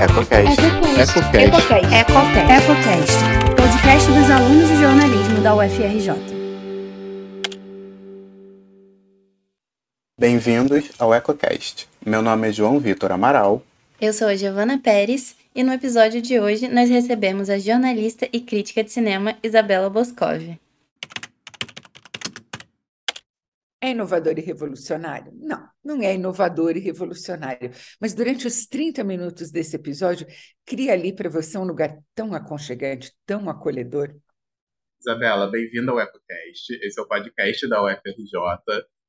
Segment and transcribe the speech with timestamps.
[0.00, 0.60] EcoCast.
[0.60, 1.18] EcoCast.
[1.34, 1.92] EcoCast.
[1.92, 2.52] EcoCast.
[2.54, 3.18] EcoCast.
[3.56, 6.14] Podcast dos alunos de jornalismo da UFRJ.
[10.16, 11.88] Bem-vindos ao EcoCast.
[12.06, 13.60] Meu nome é João Vitor Amaral.
[14.00, 18.40] Eu sou a Giovana Pérez e no episódio de hoje nós recebemos a jornalista e
[18.40, 20.56] crítica de cinema Isabela Boscov.
[23.80, 25.32] É inovador e revolucionário?
[25.36, 27.70] Não, não é inovador e revolucionário.
[28.00, 30.26] Mas durante os 30 minutos desse episódio,
[30.64, 34.14] cria ali para você um lugar tão aconchegante, tão acolhedor.
[35.00, 36.72] Isabela, bem-vinda ao EcoCast.
[36.82, 38.32] Esse é o podcast da UFRJ,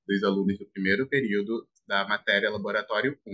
[0.07, 3.31] dos alunos do primeiro período da matéria Laboratório 1,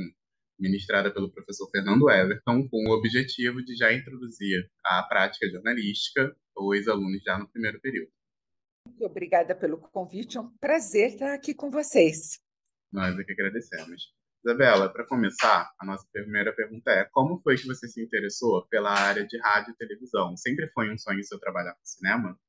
[0.58, 6.88] ministrada pelo professor Fernando Everton, com o objetivo de já introduzir a prática jornalística os
[6.88, 8.10] alunos já no primeiro período.
[8.86, 12.40] Muito obrigada pelo convite, é um prazer estar aqui com vocês.
[12.92, 14.14] Nós é que agradecemos.
[14.46, 18.92] Isabela, para começar, a nossa primeira pergunta é: como foi que você se interessou pela
[18.92, 20.38] área de rádio e televisão?
[20.38, 22.40] Sempre foi um sonho seu trabalhar com cinema?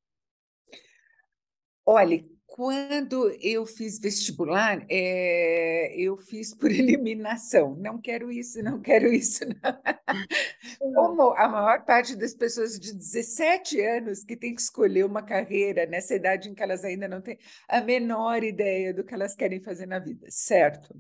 [1.87, 2.23] Olha,
[2.57, 7.77] quando eu fiz vestibular, é, eu fiz por eliminação.
[7.77, 9.45] Não quero isso, não quero isso.
[9.45, 10.95] Não.
[10.95, 15.85] Como a maior parte das pessoas de 17 anos que tem que escolher uma carreira
[15.85, 19.61] nessa idade em que elas ainda não têm a menor ideia do que elas querem
[19.61, 20.99] fazer na vida, certo?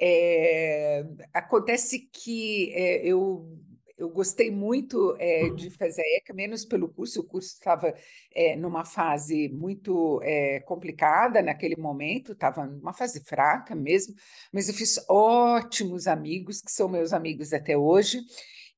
[0.00, 3.56] É, acontece que é, eu
[3.98, 7.94] eu gostei muito é, de fazer a ECA, menos pelo curso, o curso estava
[8.34, 14.14] é, numa fase muito é, complicada naquele momento, estava numa fase fraca mesmo,
[14.52, 18.20] mas eu fiz ótimos amigos, que são meus amigos até hoje,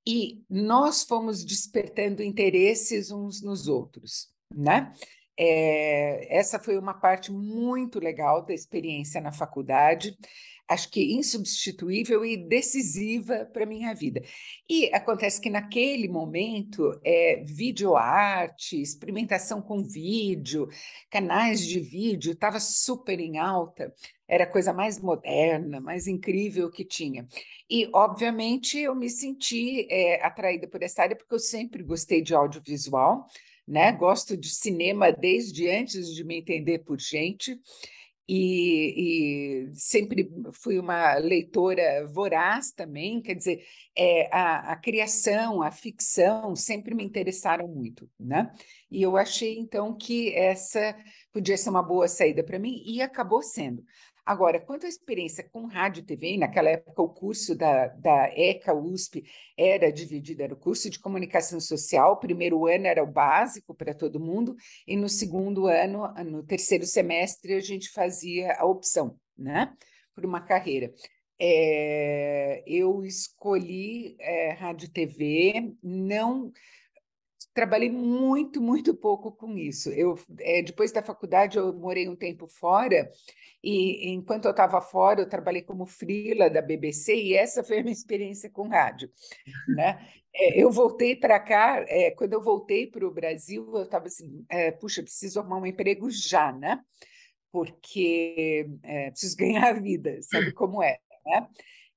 [0.06, 4.92] e nós fomos despertando interesses uns nos outros, né?
[5.36, 10.16] essa foi uma parte muito legal da experiência na faculdade
[10.68, 14.22] acho que insubstituível e decisiva para a minha vida.
[14.68, 20.68] E acontece que naquele momento, é, videoarte, experimentação com vídeo,
[21.10, 23.94] canais de vídeo, estava super em alta,
[24.26, 27.28] era a coisa mais moderna, mais incrível que tinha.
[27.68, 32.34] E, obviamente, eu me senti é, atraída por essa área, porque eu sempre gostei de
[32.34, 33.26] audiovisual,
[33.66, 33.92] né?
[33.92, 37.58] Gosto de cinema desde antes de me entender por gente
[38.28, 43.62] e, e, sempre fui uma leitora voraz também, quer dizer,
[43.94, 48.50] é, a, a, criação, a ficção sempre me interessaram muito, né?
[48.90, 50.96] E eu achei então que essa
[51.32, 53.84] podia ser uma boa saída para mim e acabou sendo.
[54.26, 58.72] Agora, quanto à experiência com rádio e TV, naquela época o curso da, da ECA
[58.72, 59.22] USP
[59.56, 63.92] era dividido, era o curso de comunicação social, o primeiro ano era o básico para
[63.92, 69.74] todo mundo, e no segundo ano, no terceiro semestre, a gente fazia a opção, né,
[70.14, 70.90] por uma carreira.
[71.38, 76.50] É, eu escolhi é, rádio TV, não
[77.54, 79.88] trabalhei muito, muito pouco com isso.
[79.90, 83.08] Eu, é, depois da faculdade, eu morei um tempo fora,
[83.62, 87.82] e enquanto eu estava fora, eu trabalhei como frila da BBC, e essa foi a
[87.82, 89.08] minha experiência com rádio.
[89.68, 90.04] Né?
[90.34, 94.44] É, eu voltei para cá, é, quando eu voltei para o Brasil, eu estava assim,
[94.80, 96.80] puxa, preciso arrumar um emprego já, né?
[97.52, 98.66] Porque
[99.10, 101.48] preciso ganhar a vida, sabe como é, né?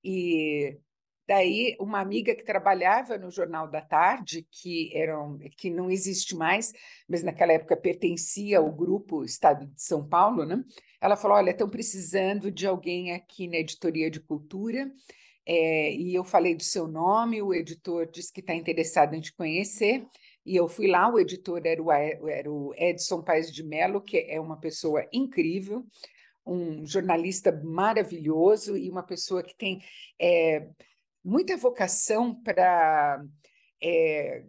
[0.04, 0.78] E
[1.28, 6.36] Daí, uma amiga que trabalhava no Jornal da Tarde, que, era um, que não existe
[6.36, 6.72] mais,
[7.08, 10.64] mas naquela época pertencia ao grupo Estado de São Paulo, né?
[11.02, 14.92] ela falou: Olha, estão precisando de alguém aqui na editoria de cultura.
[15.46, 19.34] É, e eu falei do seu nome, o editor disse que está interessado em te
[19.34, 20.06] conhecer.
[20.46, 24.18] E eu fui lá, o editor era o, era o Edson Paes de Mello, que
[24.18, 25.86] é uma pessoa incrível,
[26.46, 29.82] um jornalista maravilhoso e uma pessoa que tem.
[30.20, 30.68] É,
[31.28, 33.22] muita vocação para
[33.84, 34.46] é,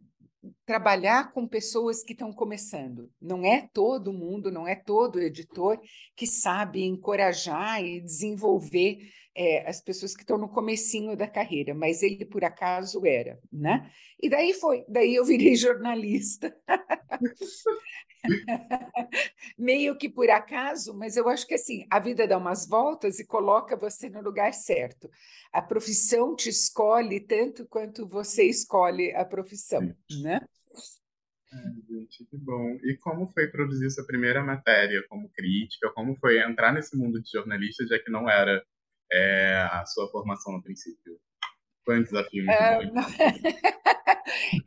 [0.64, 3.10] trabalhar com pessoas que estão começando.
[3.20, 5.80] Não é todo mundo, não é todo editor
[6.14, 9.00] que sabe encorajar e desenvolver
[9.34, 13.90] é, as pessoas que estão no comecinho da carreira, mas ele por acaso era, né?
[14.20, 16.56] E daí foi, daí eu virei jornalista.
[19.58, 23.26] Meio que por acaso, mas eu acho que assim, a vida dá umas voltas e
[23.26, 25.10] coloca você no lugar certo.
[25.52, 30.40] A profissão te escolhe tanto quanto você escolhe a profissão, né?
[31.50, 31.56] É,
[31.90, 32.78] gente, que bom.
[32.84, 35.90] E como foi produzir sua primeira matéria como crítica?
[35.92, 38.62] Como foi entrar nesse mundo de jornalista, já que não era
[39.10, 41.18] é, a sua formação no princípio?
[41.88, 42.78] Foi um desafio muito é,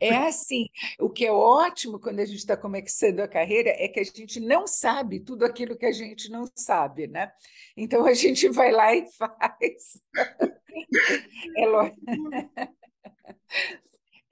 [0.00, 0.66] É assim,
[0.98, 4.40] o que é ótimo quando a gente está começando a carreira é que a gente
[4.40, 7.30] não sabe tudo aquilo que a gente não sabe, né?
[7.76, 10.02] Então a gente vai lá e faz.
[11.56, 12.00] É lógico.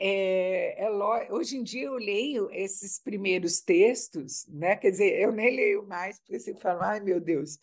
[0.02, 0.90] É, é
[1.30, 4.74] hoje em dia eu leio esses primeiros textos, né?
[4.74, 7.58] Quer dizer, eu nem leio mais, porque você fala, ai meu Deus,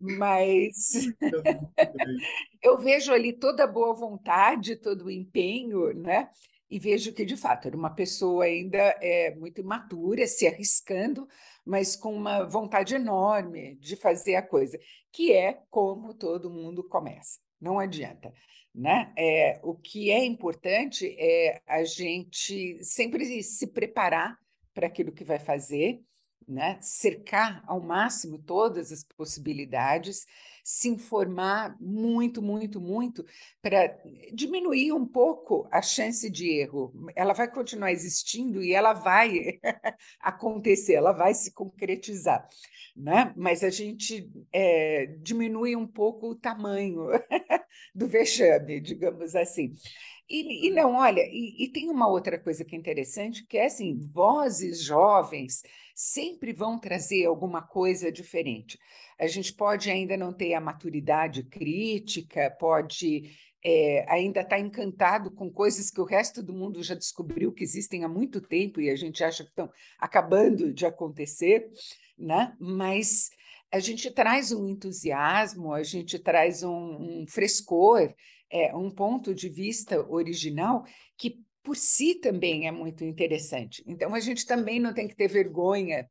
[0.00, 0.92] mas
[2.62, 6.30] eu vejo ali toda a boa vontade, todo o empenho, né?
[6.70, 11.28] E vejo que, de fato, era uma pessoa ainda é, muito imatura, se arriscando,
[11.66, 14.78] mas com uma vontade enorme de fazer a coisa,
[15.12, 17.40] que é como todo mundo começa.
[17.60, 18.32] Não adianta.
[18.72, 19.12] Né?
[19.18, 24.38] É, o que é importante é a gente sempre se preparar
[24.72, 26.00] para aquilo que vai fazer,
[26.50, 26.78] né?
[26.80, 30.26] cercar ao máximo todas as possibilidades,
[30.62, 33.24] se informar muito, muito, muito,
[33.62, 33.96] para
[34.32, 36.92] diminuir um pouco a chance de erro.
[37.16, 39.58] Ela vai continuar existindo e ela vai
[40.20, 42.46] acontecer, ela vai se concretizar.
[42.96, 43.32] Né?
[43.36, 47.06] Mas a gente é, diminui um pouco o tamanho
[47.94, 49.72] do vexame, digamos assim.
[50.30, 53.66] E, e não, olha, e, e, tem uma outra coisa que é interessante, que é
[53.66, 58.78] assim, vozes jovens sempre vão trazer alguma coisa diferente.
[59.18, 65.32] A gente pode ainda não ter a maturidade crítica, pode é, ainda estar tá encantado
[65.32, 68.88] com coisas que o resto do mundo já descobriu que existem há muito tempo e
[68.88, 69.68] a gente acha que estão
[69.98, 71.68] acabando de acontecer,
[72.16, 72.56] né?
[72.60, 73.30] mas
[73.72, 78.14] a gente traz um entusiasmo, a gente traz um, um frescor
[78.50, 80.84] é, um ponto de vista original
[81.16, 83.82] que por si também é muito interessante.
[83.86, 86.08] Então, a gente também não tem que ter vergonha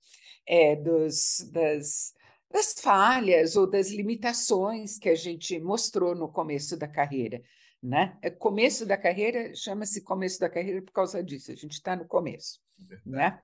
[0.48, 2.14] é, dos, das,
[2.52, 7.42] das falhas ou das limitações que a gente mostrou no começo da carreira.
[7.82, 8.18] Né?
[8.22, 12.06] É, começo da carreira chama-se começo da carreira por causa disso, a gente está no
[12.06, 12.60] começo.
[13.06, 13.40] Né?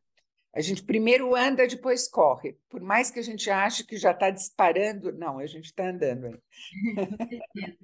[0.53, 2.57] A gente primeiro anda, depois corre.
[2.69, 6.27] Por mais que a gente ache que já está disparando, não, a gente está andando
[6.27, 7.77] aí.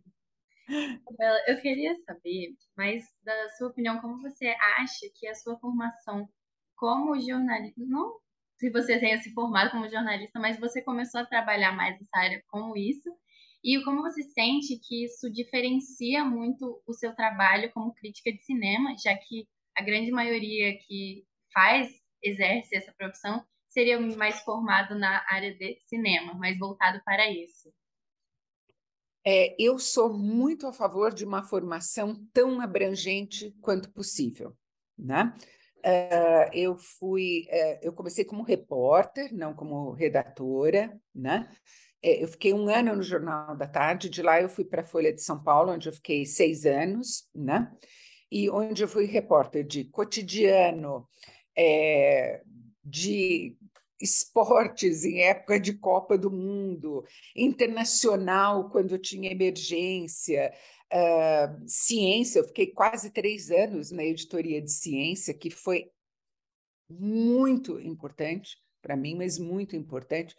[1.48, 4.48] Eu queria saber, mas da sua opinião, como você
[4.78, 6.28] acha que a sua formação
[6.76, 8.20] como jornalista, não
[8.58, 12.44] se você tenha se formado como jornalista, mas você começou a trabalhar mais nessa área
[12.48, 13.10] como isso,
[13.64, 18.96] e como você sente que isso diferencia muito o seu trabalho como crítica de cinema,
[19.04, 21.24] já que a grande maioria que
[21.54, 21.90] faz,
[22.22, 27.72] exerce essa profissão, seria mais formado na área de cinema, mais voltado para isso.
[29.26, 34.56] É, eu sou muito a favor de uma formação tão abrangente quanto possível.
[34.98, 35.34] Né?
[35.80, 41.50] Uh, eu fui, uh, eu comecei como repórter, não como redatora, né?
[42.04, 44.86] É, eu fiquei um ano no Jornal da Tarde, de lá eu fui para a
[44.86, 47.72] Folha de São Paulo, onde eu fiquei seis anos, né?
[48.32, 51.08] E onde eu fui repórter de cotidiano,
[51.56, 52.42] é,
[52.84, 53.56] de
[54.02, 57.06] esportes em época de Copa do Mundo,
[57.36, 60.54] internacional quando tinha emergência,
[60.92, 62.40] uh, ciência.
[62.40, 65.92] Eu fiquei quase três anos na editoria de ciência, que foi
[66.90, 70.36] muito importante para mim, mas muito importante.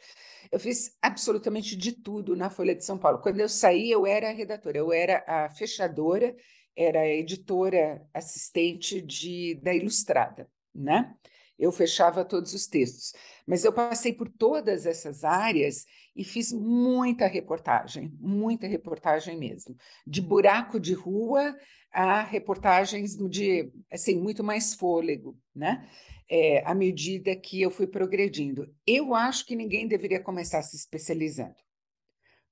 [0.50, 3.20] Eu fiz absolutamente de tudo na Folha de São Paulo.
[3.20, 6.34] Quando eu saí, eu era a redatora, eu era a fechadora,
[6.76, 11.14] era a editora assistente de, da Ilustrada, né?
[11.62, 13.14] Eu fechava todos os textos.
[13.46, 20.20] Mas eu passei por todas essas áreas e fiz muita reportagem, muita reportagem mesmo, de
[20.20, 21.56] buraco de rua
[21.92, 25.88] a reportagens de assim muito mais fôlego, né?
[26.28, 28.74] É, à medida que eu fui progredindo.
[28.84, 31.54] Eu acho que ninguém deveria começar se especializando,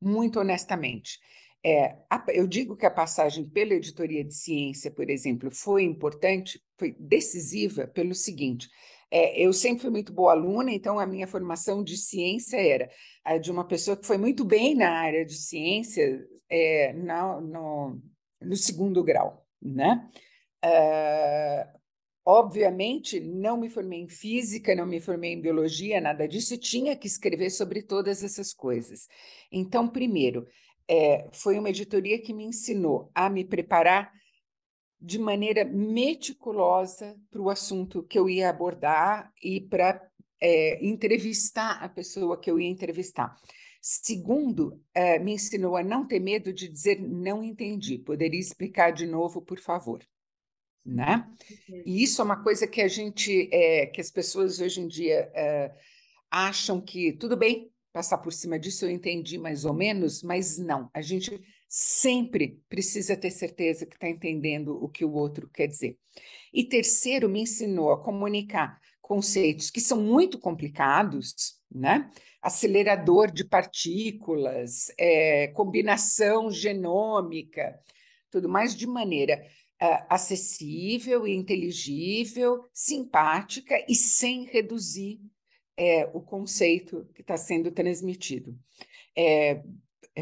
[0.00, 1.18] muito honestamente.
[1.64, 1.96] É,
[2.28, 7.86] eu digo que a passagem pela editoria de ciência, por exemplo, foi importante, foi decisiva
[7.86, 8.68] pelo seguinte:
[9.10, 12.88] é, eu sempre fui muito boa aluna, então a minha formação de ciência era
[13.24, 18.02] a de uma pessoa que foi muito bem na área de ciência é, no, no,
[18.40, 20.08] no, segundo grau, né?
[20.64, 21.78] Uh,
[22.24, 27.06] obviamente, não me formei em física, não me formei em biologia, nada disso, tinha que
[27.06, 29.08] escrever sobre todas essas coisas.
[29.50, 30.46] Então, primeiro,
[30.88, 34.12] é, foi uma editoria que me ensinou a me preparar
[35.00, 40.00] de maneira meticulosa para o assunto que eu ia abordar e para
[40.40, 43.34] é, entrevistar a pessoa que eu ia entrevistar.
[43.80, 47.98] Segundo, é, me ensinou a não ter medo de dizer não entendi.
[47.98, 50.06] Poderia explicar de novo, por favor,
[50.84, 51.26] né?
[51.86, 55.30] E isso é uma coisa que a gente, é, que as pessoas hoje em dia
[55.34, 55.72] é,
[56.30, 60.90] acham que tudo bem passar por cima disso, eu entendi mais ou menos, mas não.
[60.94, 61.40] A gente
[61.72, 65.96] sempre precisa ter certeza que está entendendo o que o outro quer dizer.
[66.52, 72.10] E terceiro, me ensinou a comunicar conceitos que são muito complicados, né?
[72.42, 77.78] Acelerador de partículas, é, combinação genômica,
[78.32, 79.40] tudo mais de maneira
[79.80, 85.20] uh, acessível, inteligível, simpática e sem reduzir
[85.76, 88.58] é, o conceito que está sendo transmitido.
[89.16, 89.62] É,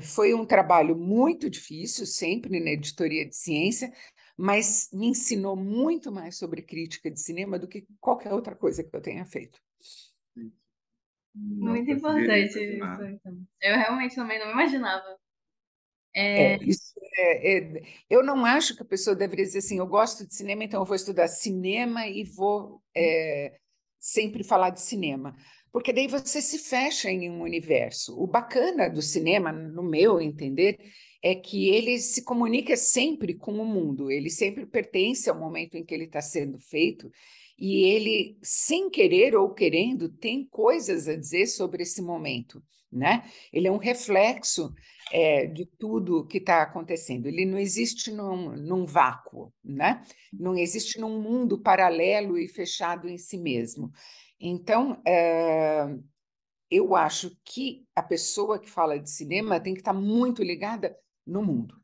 [0.03, 3.93] foi um trabalho muito difícil, sempre na editoria de ciência,
[4.37, 8.95] mas me ensinou muito mais sobre crítica de cinema do que qualquer outra coisa que
[8.95, 9.61] eu tenha feito.
[11.35, 12.59] Não muito importante isso.
[12.59, 13.47] Então.
[13.61, 15.19] Eu realmente também não imaginava.
[16.15, 16.55] É...
[16.55, 20.27] É, isso é, é, eu não acho que a pessoa deveria dizer assim, eu gosto
[20.27, 23.59] de cinema, então eu vou estudar cinema e vou é,
[23.99, 25.37] sempre falar de cinema.
[25.73, 28.19] Porque daí você se fecha em um universo.
[28.21, 30.79] O bacana do cinema, no meu entender,
[31.23, 35.85] é que ele se comunica sempre com o mundo, ele sempre pertence ao momento em
[35.85, 37.11] que ele está sendo feito,
[37.59, 42.63] e ele, sem querer ou querendo, tem coisas a dizer sobre esse momento.
[42.91, 43.29] Né?
[43.53, 44.73] Ele é um reflexo
[45.13, 47.27] é, de tudo que está acontecendo.
[47.27, 50.03] Ele não existe num, num, vácuo, né?
[50.33, 53.91] não existe num mundo paralelo e fechado em si mesmo.
[54.41, 55.87] Então, é,
[56.71, 61.43] eu acho que a pessoa que fala de cinema tem que estar muito ligada no
[61.43, 61.81] mundo.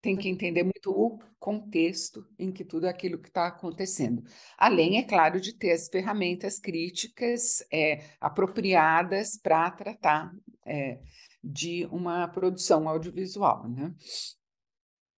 [0.00, 4.22] Tem que entender muito o contexto em que tudo aquilo que está acontecendo.
[4.58, 10.30] Além, é claro, de ter as ferramentas críticas é, apropriadas para tratar
[10.66, 11.00] é,
[11.42, 13.94] de uma produção audiovisual, né?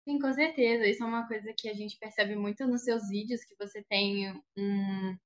[0.07, 0.87] Sim, com certeza.
[0.87, 4.31] Isso é uma coisa que a gente percebe muito nos seus vídeos, que você tem
[4.57, 5.16] um,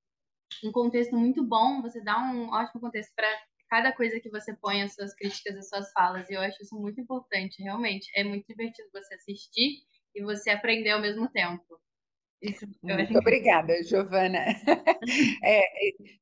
[0.63, 3.27] um contexto muito bom, você dá um ótimo contexto para
[3.69, 6.29] cada coisa que você põe as suas críticas, as suas falas.
[6.29, 8.09] E eu acho isso muito importante, realmente.
[8.15, 9.83] É muito divertido você assistir
[10.15, 11.79] e você aprender ao mesmo tempo.
[12.41, 14.39] Isso, muito obrigada, Giovana.
[15.43, 15.61] é,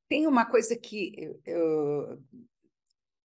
[0.08, 1.12] tem uma coisa que
[1.46, 2.20] eu,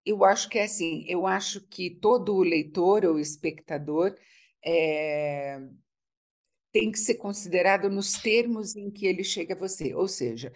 [0.05, 4.15] eu acho que é assim, eu acho que todo leitor ou espectador
[4.63, 5.59] é,
[6.71, 10.53] tem que ser considerado nos termos em que ele chega a você, ou seja,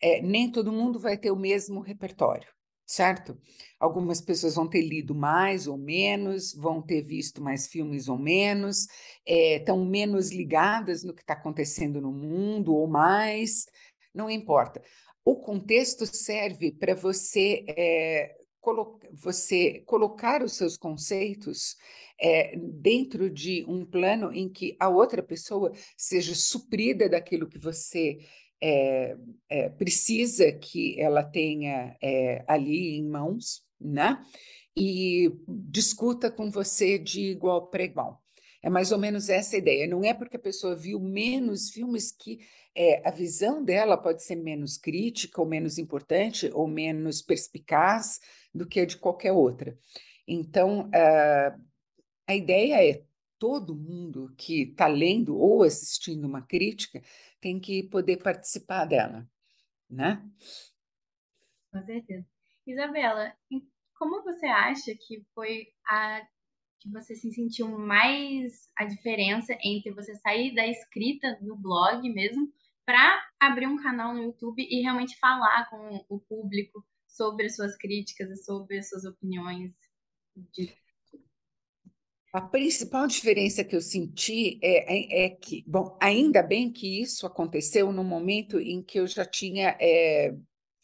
[0.00, 2.48] é, nem todo mundo vai ter o mesmo repertório
[2.90, 3.38] certo?
[3.78, 8.88] Algumas pessoas vão ter lido mais ou menos, vão ter visto mais filmes ou menos,
[9.24, 13.66] estão é, menos ligadas no que está acontecendo no mundo ou mais,
[14.12, 14.82] não importa.
[15.24, 18.34] O contexto serve para você, é,
[19.12, 21.76] você colocar os seus conceitos
[22.20, 28.18] é, dentro de um plano em que a outra pessoa seja suprida daquilo que você
[28.60, 29.16] é,
[29.48, 34.22] é, precisa que ela tenha é, ali em mãos, né?
[34.76, 38.22] E discuta com você de igual para igual.
[38.62, 39.86] É mais ou menos essa ideia.
[39.86, 42.40] Não é porque a pessoa viu menos filmes que
[42.74, 48.20] é, a visão dela pode ser menos crítica, ou menos importante, ou menos perspicaz
[48.54, 49.76] do que a de qualquer outra.
[50.28, 51.58] Então, a,
[52.28, 53.02] a ideia é
[53.38, 57.02] todo mundo que está lendo ou assistindo uma crítica
[57.40, 59.28] tem que poder participar dela,
[59.88, 60.22] né?
[61.72, 62.26] Com certeza.
[62.66, 63.34] Isabela,
[63.98, 66.26] como você acha que foi a
[66.80, 72.50] que você se sentiu mais a diferença entre você sair da escrita do blog mesmo
[72.86, 77.76] para abrir um canal no YouTube e realmente falar com o público sobre as suas
[77.76, 79.74] críticas e sobre as suas opiniões
[80.52, 80.74] de
[82.32, 87.26] a principal diferença que eu senti é, é, é, que, bom, ainda bem que isso
[87.26, 90.32] aconteceu no momento em que eu já tinha é,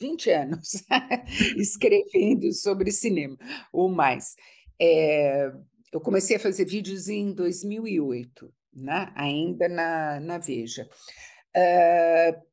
[0.00, 0.84] 20 anos
[1.56, 3.36] escrevendo sobre cinema,
[3.72, 4.34] ou mais.
[4.80, 5.52] É,
[5.92, 9.12] eu comecei a fazer vídeos em 2008, né?
[9.14, 10.88] ainda na, na Veja.
[11.56, 12.46] Uh,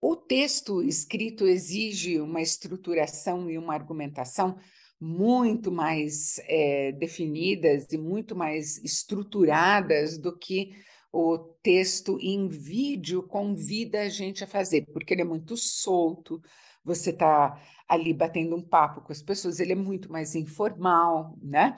[0.00, 4.58] o texto escrito exige uma estruturação e uma argumentação
[5.00, 10.72] muito mais é, definidas e muito mais estruturadas do que
[11.12, 16.42] o texto em vídeo convida a gente a fazer, porque ele é muito solto,
[16.84, 21.76] você está ali batendo um papo com as pessoas, ele é muito mais informal, né?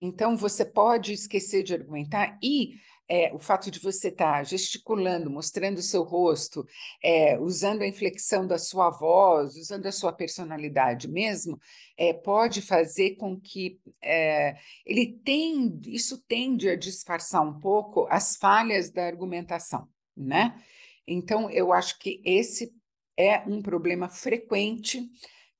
[0.00, 2.72] Então, você pode esquecer de argumentar e
[3.12, 6.66] é, o fato de você estar tá gesticulando, mostrando o seu rosto,
[7.04, 11.60] é, usando a inflexão da sua voz, usando a sua personalidade mesmo,
[11.94, 18.34] é, pode fazer com que é, ele tem, isso tende a disfarçar um pouco as
[18.38, 20.58] falhas da argumentação, né?
[21.06, 22.72] Então, eu acho que esse
[23.14, 25.06] é um problema frequente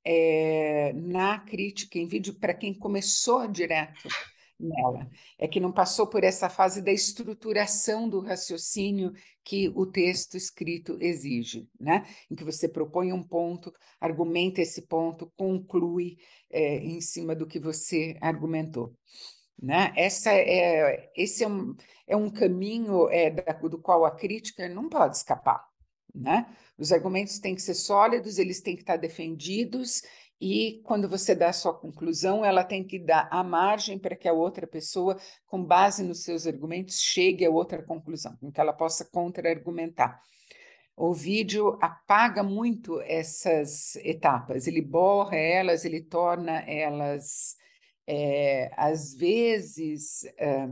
[0.03, 4.09] é, na crítica em vídeo para quem começou direto
[4.63, 5.09] nela.
[5.37, 10.97] É que não passou por essa fase da estruturação do raciocínio que o texto escrito
[11.01, 12.05] exige, né?
[12.31, 16.17] Em que você propõe um ponto, argumenta esse ponto, conclui
[16.49, 18.95] é, em cima do que você argumentou.
[19.61, 19.93] Né?
[19.95, 21.75] Essa é, esse é um,
[22.07, 25.63] é um caminho é, do qual a crítica não pode escapar.
[26.13, 26.45] Né?
[26.77, 30.03] Os argumentos têm que ser sólidos, eles têm que estar defendidos,
[30.45, 34.27] e quando você dá a sua conclusão, ela tem que dar a margem para que
[34.27, 38.73] a outra pessoa, com base nos seus argumentos, chegue a outra conclusão, em que ela
[38.73, 40.21] possa contra-argumentar.
[40.97, 47.55] O vídeo apaga muito essas etapas, ele borra elas, ele torna elas,
[48.05, 50.67] é, às vezes, é,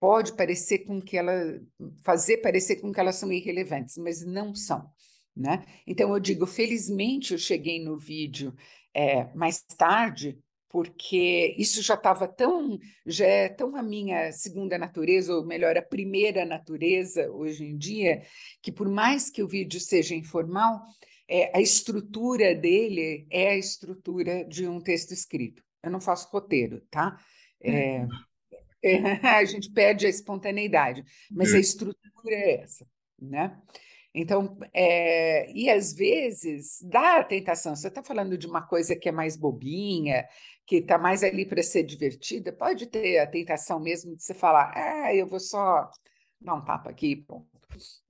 [0.00, 1.60] pode parecer com que ela
[2.02, 4.90] fazer parecer com que elas são irrelevantes, mas não são.
[5.34, 5.64] Né?
[5.86, 8.54] Então eu digo, felizmente eu cheguei no vídeo
[8.94, 15.34] é, mais tarde, porque isso já estava tão, já é tão a minha segunda natureza,
[15.34, 18.22] ou melhor, a primeira natureza hoje em dia,
[18.62, 20.82] que por mais que o vídeo seja informal,
[21.28, 25.62] é, a estrutura dele é a estrutura de um texto escrito.
[25.82, 27.18] Eu não faço roteiro, tá?
[27.60, 28.06] É,
[28.82, 28.96] é,
[29.28, 32.86] a gente perde a espontaneidade, mas a estrutura é essa,
[33.20, 33.58] né?
[34.14, 39.08] Então, é, e às vezes dá a tentação, você está falando de uma coisa que
[39.08, 40.26] é mais bobinha,
[40.66, 44.72] que está mais ali para ser divertida, pode ter a tentação mesmo de você falar,
[44.76, 45.90] ah, eu vou só
[46.40, 47.48] dar um tapa aqui, ponto.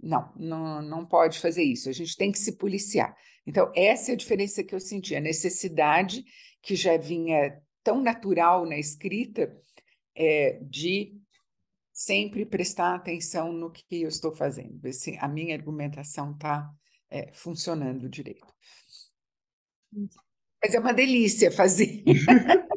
[0.00, 3.16] Não, não, não pode fazer isso, a gente tem que se policiar.
[3.46, 6.24] Então, essa é a diferença que eu senti, a necessidade
[6.60, 9.56] que já vinha tão natural na escrita
[10.16, 11.16] é, de
[11.92, 16.70] sempre prestar atenção no que eu estou fazendo, ver se a minha argumentação está
[17.10, 18.46] é, funcionando direito.
[20.62, 22.04] Mas é uma delícia fazer.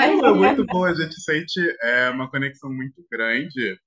[0.00, 3.78] é muito bom, a gente sente é, uma conexão muito grande,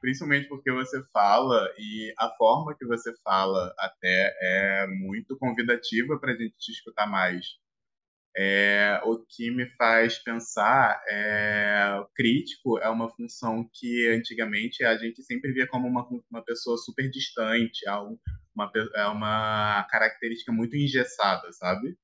[0.00, 6.32] principalmente porque você fala e a forma que você fala até é muito convidativa para
[6.32, 7.46] a gente te escutar mais.
[8.38, 15.22] É, o que me faz pensar é crítico é uma função que antigamente a gente
[15.22, 17.88] sempre via como uma, uma pessoa super distante,
[18.54, 21.96] uma, é uma característica muito engessada, sabe?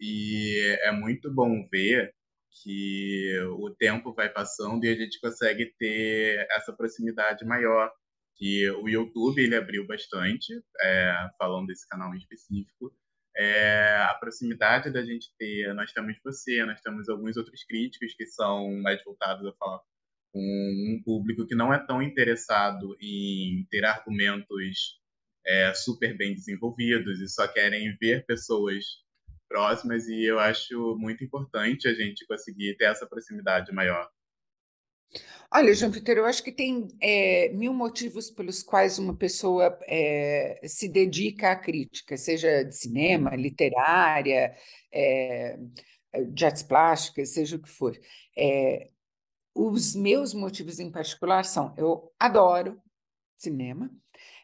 [0.00, 2.14] E é muito bom ver
[2.62, 7.90] que o tempo vai passando e a gente consegue ter essa proximidade maior.
[8.36, 12.94] Que o YouTube ele abriu bastante, é, falando desse canal em específico,
[13.38, 18.26] é, a proximidade da gente ter, nós temos você, nós temos alguns outros críticos que
[18.26, 19.80] são mais voltados a falar
[20.32, 25.00] com um público que não é tão interessado em ter argumentos
[25.46, 28.84] é, super bem desenvolvidos e só querem ver pessoas
[29.48, 34.10] próximas e eu acho muito importante a gente conseguir ter essa proximidade maior.
[35.50, 40.60] Olha, João Vitor, eu acho que tem é, mil motivos pelos quais uma pessoa é,
[40.64, 44.54] se dedica à crítica, seja de cinema, literária,
[44.92, 45.58] é,
[46.30, 47.98] de artes plásticas, seja o que for.
[48.36, 48.90] É,
[49.54, 52.80] os meus motivos em particular são: eu adoro
[53.36, 53.90] cinema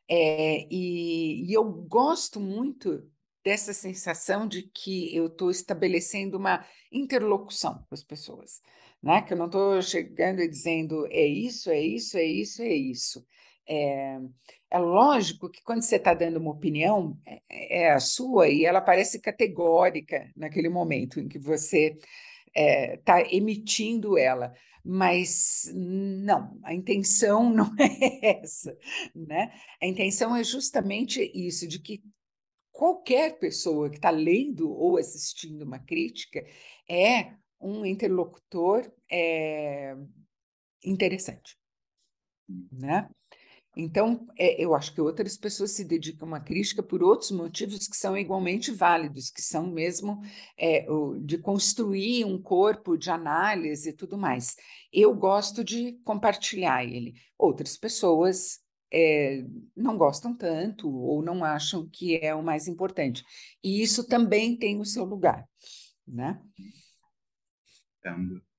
[0.08, 3.06] é, e, e eu gosto muito
[3.44, 8.62] dessa sensação de que eu estou estabelecendo uma interlocução com as pessoas
[9.04, 9.20] né?
[9.22, 13.26] Que eu não estou chegando e dizendo é isso, é isso, é isso, é isso.
[13.68, 14.18] É,
[14.70, 18.80] é lógico que quando você está dando uma opinião, é, é, a sua e ela
[18.80, 21.96] parece categórica naquele momento em que você
[22.54, 24.54] está é, emitindo ela.
[24.82, 28.76] Mas não, a intenção não é essa,
[29.14, 29.52] né?
[29.82, 32.02] A intenção é justamente isso, de que
[32.72, 36.44] qualquer pessoa que está lendo ou assistindo uma crítica
[36.88, 39.96] é um interlocutor é,
[40.84, 41.56] interessante,
[42.70, 43.08] né?
[43.76, 47.96] Então, é, eu acho que outras pessoas se dedicam à crítica por outros motivos que
[47.96, 50.20] são igualmente válidos, que são mesmo
[50.56, 54.54] é, o, de construir um corpo de análise e tudo mais.
[54.92, 57.14] Eu gosto de compartilhar ele.
[57.36, 58.60] Outras pessoas
[58.92, 59.44] é,
[59.76, 63.24] não gostam tanto ou não acham que é o mais importante.
[63.62, 65.44] E isso também tem o seu lugar,
[66.06, 66.40] né?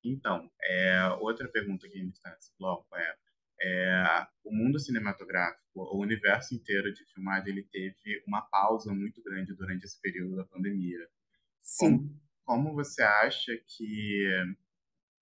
[0.03, 3.15] Então, é, outra pergunta que está nesse bloco é,
[3.61, 9.53] é, o mundo cinematográfico, o universo inteiro de filmagem, ele teve uma pausa muito grande
[9.55, 11.07] durante esse período da pandemia.
[11.61, 11.97] Sim.
[11.97, 14.27] Como, como você acha que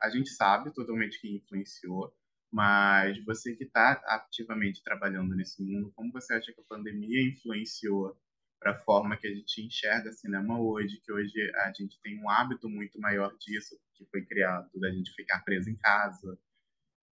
[0.02, 2.14] a gente sabe totalmente que influenciou,
[2.52, 8.16] mas você que está ativamente trabalhando nesse mundo, como você acha que a pandemia influenciou
[8.64, 12.30] para a forma que a gente enxerga cinema hoje, que hoje a gente tem um
[12.30, 16.40] hábito muito maior disso, que foi criado, da gente ficar preso em casa.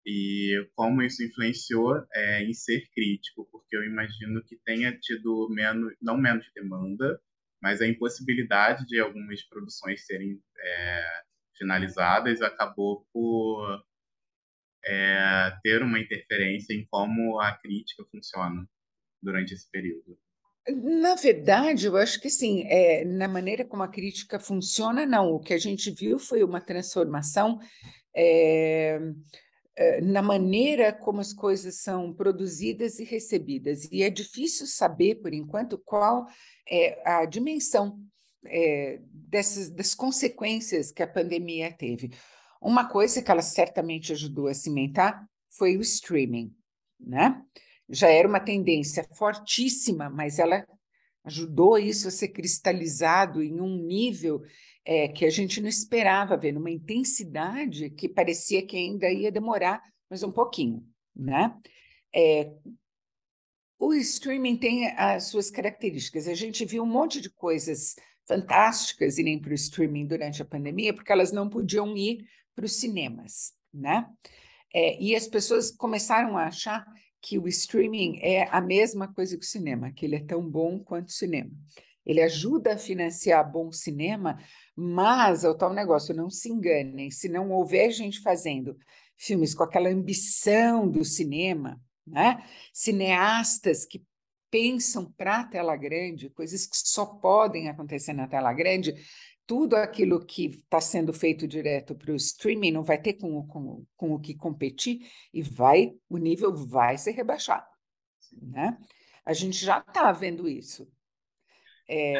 [0.05, 5.95] E como isso influenciou é, em ser crítico, porque eu imagino que tenha tido menos,
[6.03, 7.21] não menos demanda,
[7.63, 11.23] mas a impossibilidade de algumas produções serem é,
[11.57, 13.85] finalizadas, acabou por
[14.85, 18.69] é, ter uma interferência em como a crítica funciona
[19.23, 20.19] durante esse período.
[20.69, 25.33] Na verdade, eu acho que sim, é, na maneira como a crítica funciona, não.
[25.33, 27.61] O que a gente viu foi uma transformação
[28.15, 28.99] é,
[29.77, 33.89] é, na maneira como as coisas são produzidas e recebidas.
[33.93, 36.27] E é difícil saber, por enquanto, qual
[36.69, 38.01] é a dimensão
[39.11, 42.13] dessas das consequências que a pandemia teve.
[42.61, 46.55] Uma coisa que ela certamente ajudou a cimentar foi o streaming,
[46.99, 47.43] né?
[47.89, 50.67] Já era uma tendência fortíssima, mas ela
[51.25, 54.43] ajudou isso a ser cristalizado em um nível
[54.85, 59.83] é, que a gente não esperava ver, numa intensidade que parecia que ainda ia demorar
[60.09, 61.57] mais um pouquinho, né?
[62.15, 62.53] É,
[63.79, 66.29] o streaming tem as suas características.
[66.29, 67.97] A gente viu um monte de coisas
[68.27, 72.77] fantásticas irem para o streaming durante a pandemia, porque elas não podiam ir para os
[72.77, 74.09] cinemas, né?
[74.73, 76.87] É, e as pessoas começaram a achar
[77.27, 80.79] que o streaming é a mesma coisa que o cinema, que ele é tão bom
[80.79, 81.51] quanto o cinema.
[82.07, 84.39] Ele ajuda a financiar bom cinema,
[84.77, 88.79] mas é o tal negócio, não se enganem, se não houver gente fazendo
[89.17, 92.45] filmes com aquela ambição do cinema, né?
[92.73, 94.05] cineastas que
[94.49, 98.95] pensam para a tela grande, coisas que só podem acontecer na tela grande,
[99.47, 103.85] tudo aquilo que está sendo feito direto para o streaming não vai ter com, com,
[103.97, 107.67] com o que competir e vai o nível vai ser rebaixado.
[108.33, 108.77] Né?
[109.25, 110.91] A gente já está vendo isso.
[111.89, 112.15] É,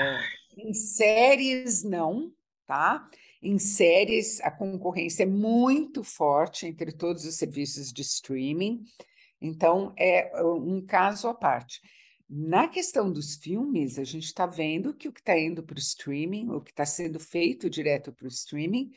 [0.57, 2.33] em séries, não,
[2.67, 3.09] tá?
[3.43, 8.85] Em séries, a concorrência é muito forte entre todos os serviços de streaming,
[9.41, 11.81] então é um caso à parte.
[12.29, 15.79] Na questão dos filmes, a gente está vendo que o que está indo para o
[15.79, 18.91] streaming, o que está sendo feito direto para o streaming,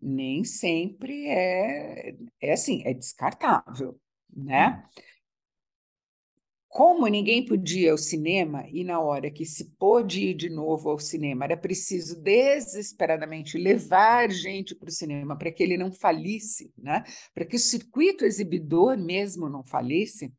[0.00, 3.98] nem sempre é, é assim, é descartável,
[4.30, 4.84] né?
[6.68, 10.90] Como ninguém podia ir ao cinema, e na hora que se pôde ir de novo
[10.90, 16.70] ao cinema, era preciso desesperadamente levar gente para o cinema para que ele não falisse,
[16.76, 17.02] né?
[17.32, 20.30] para que o circuito exibidor mesmo não falisse,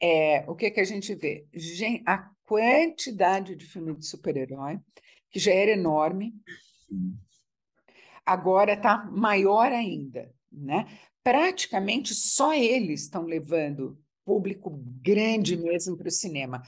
[0.00, 1.46] é, o que, que a gente vê?
[2.06, 4.78] A quantidade de filme de super-herói,
[5.30, 6.34] que já era enorme,
[8.24, 10.32] agora está maior ainda.
[10.50, 10.86] Né?
[11.22, 14.70] Praticamente só eles estão levando público
[15.02, 16.62] grande mesmo para o cinema.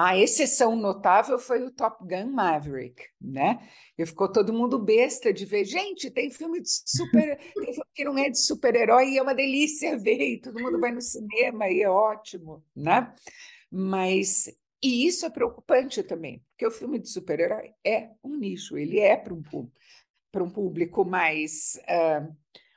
[0.00, 3.68] A exceção notável foi o Top Gun Maverick, né?
[3.98, 5.64] E ficou todo mundo besta de ver.
[5.64, 9.34] Gente, tem filme de super, tem filme que não é de super-herói e é uma
[9.34, 13.12] delícia ver, e todo mundo vai no cinema e é ótimo, né?
[13.68, 14.46] Mas
[14.80, 19.16] e isso é preocupante também, porque o filme de super-herói é um nicho, ele é
[19.16, 19.42] para um
[20.30, 22.32] para um público mais uh,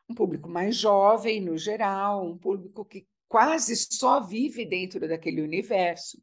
[0.09, 6.19] um público mais jovem no geral, um público que quase só vive dentro daquele universo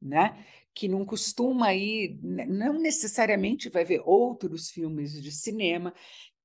[0.00, 0.44] né?
[0.76, 5.94] que não costuma ir, não necessariamente vai ver outros filmes de cinema.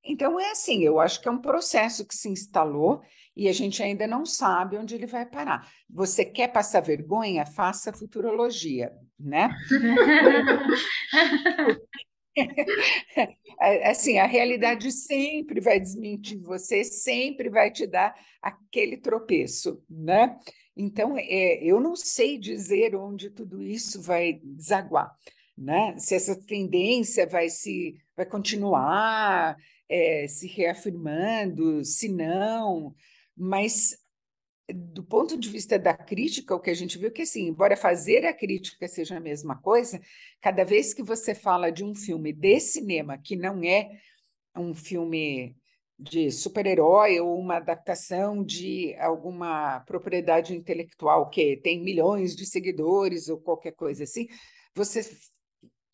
[0.01, 3.01] Então, é assim, eu acho que é um processo que se instalou
[3.35, 5.69] e a gente ainda não sabe onde ele vai parar.
[5.89, 7.45] Você quer passar vergonha?
[7.45, 9.53] Faça futurologia, né?
[13.83, 20.39] assim, a realidade sempre vai desmentir você, sempre vai te dar aquele tropeço, né?
[20.81, 25.15] Então, é, eu não sei dizer onde tudo isso vai desaguar,
[25.55, 25.95] né?
[25.99, 29.55] Se essa tendência vai se vai continuar
[29.87, 32.95] é, se reafirmando, se não,
[33.37, 33.95] mas
[34.73, 37.77] do ponto de vista da crítica, o que a gente viu é que, assim, embora
[37.77, 40.01] fazer a crítica seja a mesma coisa,
[40.41, 43.91] cada vez que você fala de um filme de cinema que não é
[44.55, 45.55] um filme
[46.01, 53.39] de super-herói ou uma adaptação de alguma propriedade intelectual que tem milhões de seguidores ou
[53.39, 54.27] qualquer coisa assim,
[54.73, 55.01] você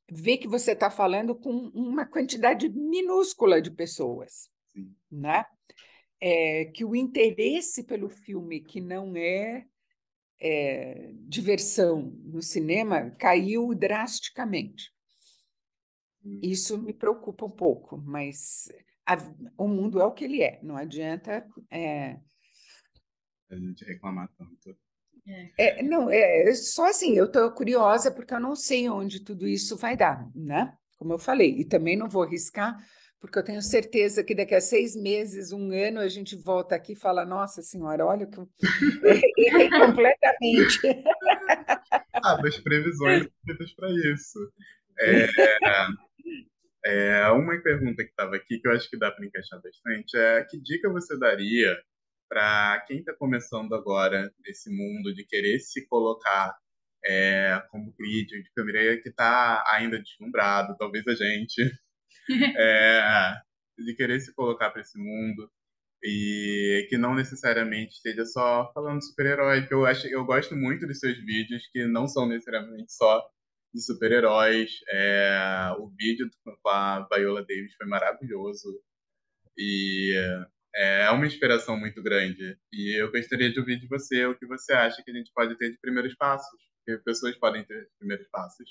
[0.10, 4.96] vê que você está falando com uma quantidade minúscula de pessoas, Sim.
[5.12, 5.46] né?
[6.20, 9.66] É, que o interesse pelo filme que não é,
[10.40, 14.92] é diversão no cinema caiu drasticamente.
[16.42, 18.68] Isso me preocupa um pouco, mas
[19.08, 19.18] a,
[19.58, 21.48] o mundo é o que ele é, não adianta.
[21.72, 22.18] É...
[23.50, 24.78] A gente reclamar tanto.
[25.58, 29.76] É, não, é só assim, eu estou curiosa porque eu não sei onde tudo isso
[29.76, 30.74] vai dar, né?
[30.98, 32.78] Como eu falei, e também não vou arriscar,
[33.20, 36.94] porque eu tenho certeza que daqui a seis meses, um ano, a gente volta aqui
[36.94, 38.50] e fala: Nossa Senhora, olha o que eu
[39.38, 40.80] errei completamente.
[42.24, 44.40] ah, mas previsões feitas para isso.
[45.00, 45.28] É,
[46.88, 50.46] É, uma pergunta que estava aqui, que eu acho que dá para encaixar bastante, é
[50.46, 51.78] que dica você daria
[52.30, 56.56] para quem está começando agora nesse mundo de querer se colocar
[57.06, 61.62] é, como crítico de câmera, que está ainda deslumbrado, talvez a gente,
[62.58, 63.34] é,
[63.78, 65.52] de querer se colocar para esse mundo
[66.02, 71.00] e que não necessariamente esteja só falando super-herói, que eu acho, eu gosto muito dos
[71.00, 73.28] seus vídeos que não são necessariamente só
[73.74, 74.80] de super-heróis.
[74.90, 78.82] É, o vídeo com a Viola Davis foi maravilhoso
[79.58, 80.14] e
[80.76, 82.58] é, é uma inspiração muito grande.
[82.72, 85.58] E eu gostaria de ouvir de você o que você acha que a gente pode
[85.58, 88.70] ter de primeiros passos, que pessoas podem ter de primeiros passos.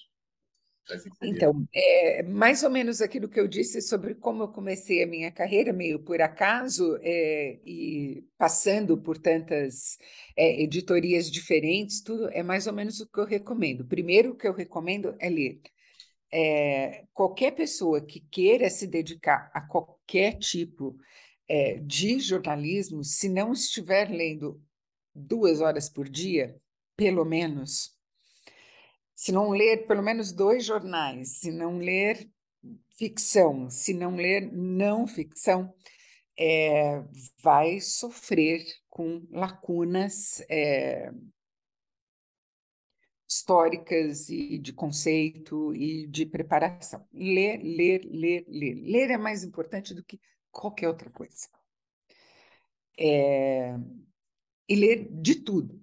[1.20, 5.33] Então, é mais ou menos aquilo que eu disse sobre como eu comecei a minha
[5.33, 9.99] carreira, meio por acaso, é, e passando por tantas
[10.37, 13.85] é, editorias diferentes, tudo é mais ou menos o que eu recomendo.
[13.85, 15.61] Primeiro, o que eu recomendo é ler.
[16.33, 20.96] É, qualquer pessoa que queira se dedicar a qualquer tipo
[21.49, 24.61] é, de jornalismo, se não estiver lendo
[25.14, 26.57] duas horas por dia,
[26.96, 27.95] pelo menos,
[29.16, 32.31] se não ler pelo menos dois jornais, se não ler
[32.96, 35.74] ficção, se não ler não ficção,
[36.38, 37.02] é,
[37.42, 41.11] vai sofrer com lacunas é,
[43.26, 47.07] históricas e de conceito e de preparação.
[47.12, 48.74] Ler, ler, ler, ler.
[48.74, 51.48] Ler é mais importante do que qualquer outra coisa.
[52.98, 53.74] É,
[54.68, 55.83] e ler de tudo,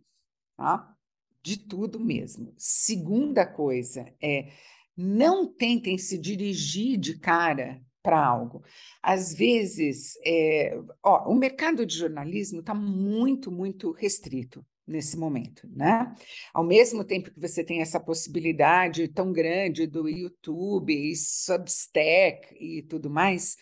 [0.55, 0.95] tá?
[1.43, 2.53] De tudo mesmo.
[2.57, 4.47] Segunda coisa é
[4.95, 8.63] não tentem se dirigir de cara para algo.
[9.01, 16.13] Às vezes, é, ó, o mercado de jornalismo está muito, muito restrito nesse momento, né?
[16.53, 22.83] Ao mesmo tempo que você tem essa possibilidade tão grande do YouTube e Substack e
[22.83, 23.55] tudo mais,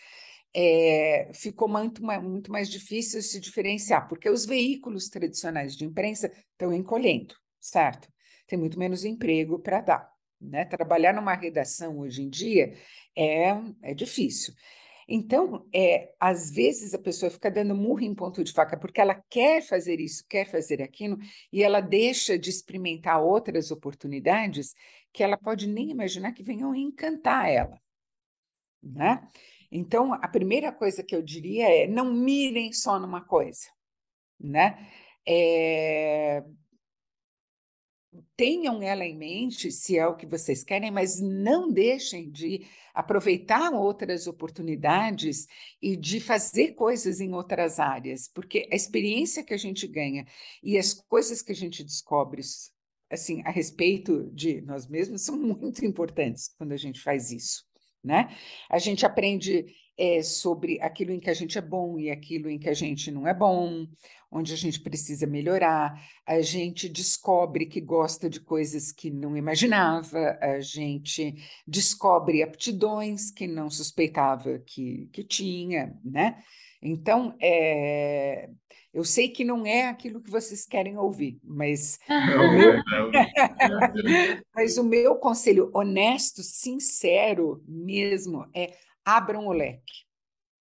[0.54, 6.72] é, ficou muito, muito mais difícil se diferenciar, porque os veículos tradicionais de imprensa estão
[6.72, 8.12] encolhendo certo?
[8.46, 10.12] Tem muito menos emprego para dar.
[10.40, 10.64] Né?
[10.64, 12.76] Trabalhar numa redação hoje em dia
[13.16, 14.52] é, é difícil.
[15.08, 19.22] Então, é, às vezes a pessoa fica dando murro em ponto de faca porque ela
[19.28, 21.18] quer fazer isso, quer fazer aquilo,
[21.52, 24.74] e ela deixa de experimentar outras oportunidades
[25.12, 27.80] que ela pode nem imaginar que venham encantar ela.
[28.82, 29.22] Né?
[29.70, 33.68] Então, a primeira coisa que eu diria é não mirem só numa coisa.
[34.40, 34.88] Né?
[35.26, 36.42] É,
[38.36, 43.72] tenham ela em mente se é o que vocês querem, mas não deixem de aproveitar
[43.72, 45.46] outras oportunidades
[45.80, 50.26] e de fazer coisas em outras áreas, porque a experiência que a gente ganha
[50.62, 52.42] e as coisas que a gente descobre
[53.10, 57.64] assim a respeito de nós mesmos são muito importantes quando a gente faz isso,
[58.04, 58.36] né?
[58.68, 59.66] A gente aprende
[59.98, 63.10] é, sobre aquilo em que a gente é bom e aquilo em que a gente
[63.10, 63.86] não é bom,
[64.30, 65.94] onde a gente precisa melhorar,
[66.26, 71.34] a gente descobre que gosta de coisas que não imaginava, a gente
[71.66, 76.42] descobre aptidões que não suspeitava que, que tinha, né?
[76.82, 78.48] Então, é,
[78.92, 84.84] eu sei que não é aquilo que vocês querem ouvir, mas, o meu, mas o
[84.84, 90.04] meu conselho honesto, sincero mesmo, é abram o leque.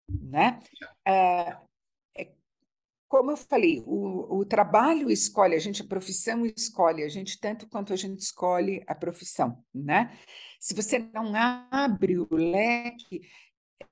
[0.09, 0.59] Né?
[1.05, 1.57] É,
[2.17, 2.33] é,
[3.07, 7.67] como eu falei, o, o trabalho escolhe, a gente, a profissão escolhe, a gente tanto
[7.69, 9.63] quanto a gente escolhe a profissão.
[9.73, 10.17] Né?
[10.59, 13.21] Se você não abre o leque,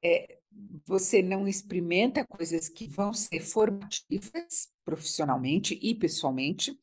[0.03, 0.39] é,
[0.85, 6.77] você não experimenta coisas que vão ser formativas profissionalmente e pessoalmente,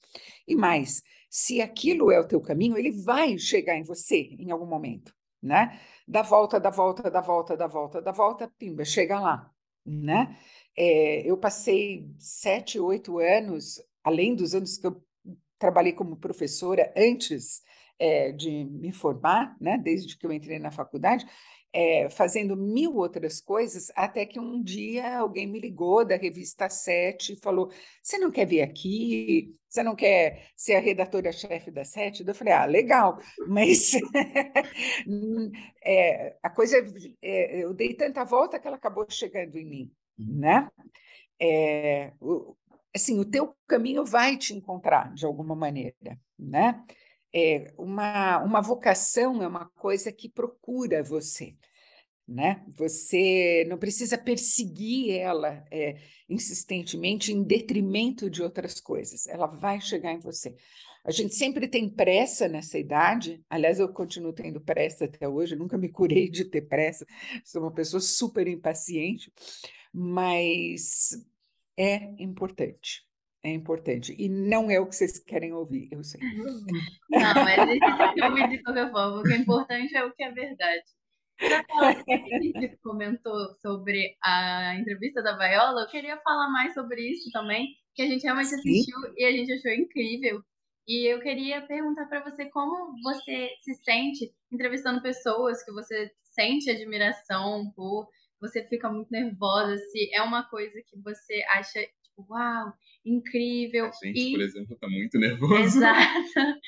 [0.46, 4.66] e mais, se aquilo é o teu caminho, ele vai chegar em você em algum
[4.66, 5.80] momento, né?
[6.06, 9.50] Dá volta, dá volta, dá volta, dá volta, dá volta, pimba, chega lá,
[9.84, 10.38] né?
[10.76, 15.02] É, eu passei sete, oito anos, além dos anos que eu
[15.58, 17.62] trabalhei como professora antes
[17.98, 21.26] é, de me formar, né, desde que eu entrei na faculdade,
[21.76, 27.34] é, fazendo mil outras coisas, até que um dia alguém me ligou da revista Sete
[27.34, 27.70] e falou:
[28.02, 29.54] Você não quer vir aqui?
[29.68, 32.26] Você não quer ser a redatora-chefe da Sete?
[32.26, 33.92] Eu falei: Ah, legal, mas
[35.84, 36.78] é, a coisa,
[37.20, 40.38] é, eu dei tanta volta que ela acabou chegando em mim, uhum.
[40.38, 40.70] né?
[42.18, 42.56] O,
[42.94, 46.82] assim, o teu caminho vai te encontrar de alguma maneira, né?
[47.38, 51.54] É, uma, uma vocação é uma coisa que procura você.
[52.26, 52.64] né?
[52.76, 55.96] Você não precisa perseguir ela é,
[56.28, 59.26] insistentemente em detrimento de outras coisas.
[59.26, 60.56] Ela vai chegar em você.
[61.04, 63.44] A gente sempre tem pressa nessa idade.
[63.50, 65.54] Aliás, eu continuo tendo pressa até hoje.
[65.56, 67.06] nunca me curei de ter pressa.
[67.44, 69.32] Sou uma pessoa super impaciente,
[69.92, 71.10] mas
[71.76, 73.06] é importante.
[73.46, 74.12] É importante.
[74.18, 76.20] E não é o que vocês querem ouvir, eu sei.
[77.08, 79.20] Não, mas a gente tem que ouvir de qualquer forma.
[79.20, 80.82] O que é importante é o que é verdade.
[81.40, 87.68] A gente comentou sobre a entrevista da Viola, eu queria falar mais sobre isso também,
[87.94, 88.56] que a gente realmente Sim.
[88.56, 90.42] assistiu e a gente achou incrível.
[90.88, 96.68] E eu queria perguntar para você como você se sente entrevistando pessoas que você sente
[96.68, 98.08] admiração por,
[98.40, 101.80] você fica muito nervosa, se é uma coisa que você acha,
[102.18, 102.72] uau,
[103.04, 103.86] incrível.
[103.86, 104.32] A gente, e...
[104.32, 105.54] por exemplo, está muito nervoso.
[105.54, 106.00] Exato.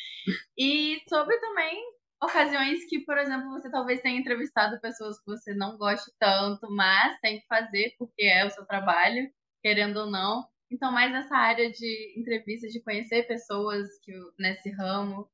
[0.59, 1.83] E sobre também
[2.23, 7.19] ocasiões que, por exemplo, você talvez tenha entrevistado pessoas que você não goste tanto, mas
[7.21, 9.31] tem que fazer porque é o seu trabalho,
[9.63, 10.45] querendo ou não.
[10.71, 15.29] Então, mais nessa área de entrevistas, de conhecer pessoas que nesse ramo,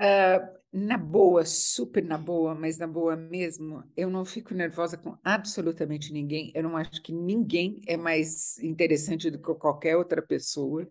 [0.00, 5.18] Uh, na boa, super na boa, mas na boa mesmo, eu não fico nervosa com
[5.22, 6.52] absolutamente ninguém.
[6.54, 10.88] Eu não acho que ninguém é mais interessante do que qualquer outra pessoa.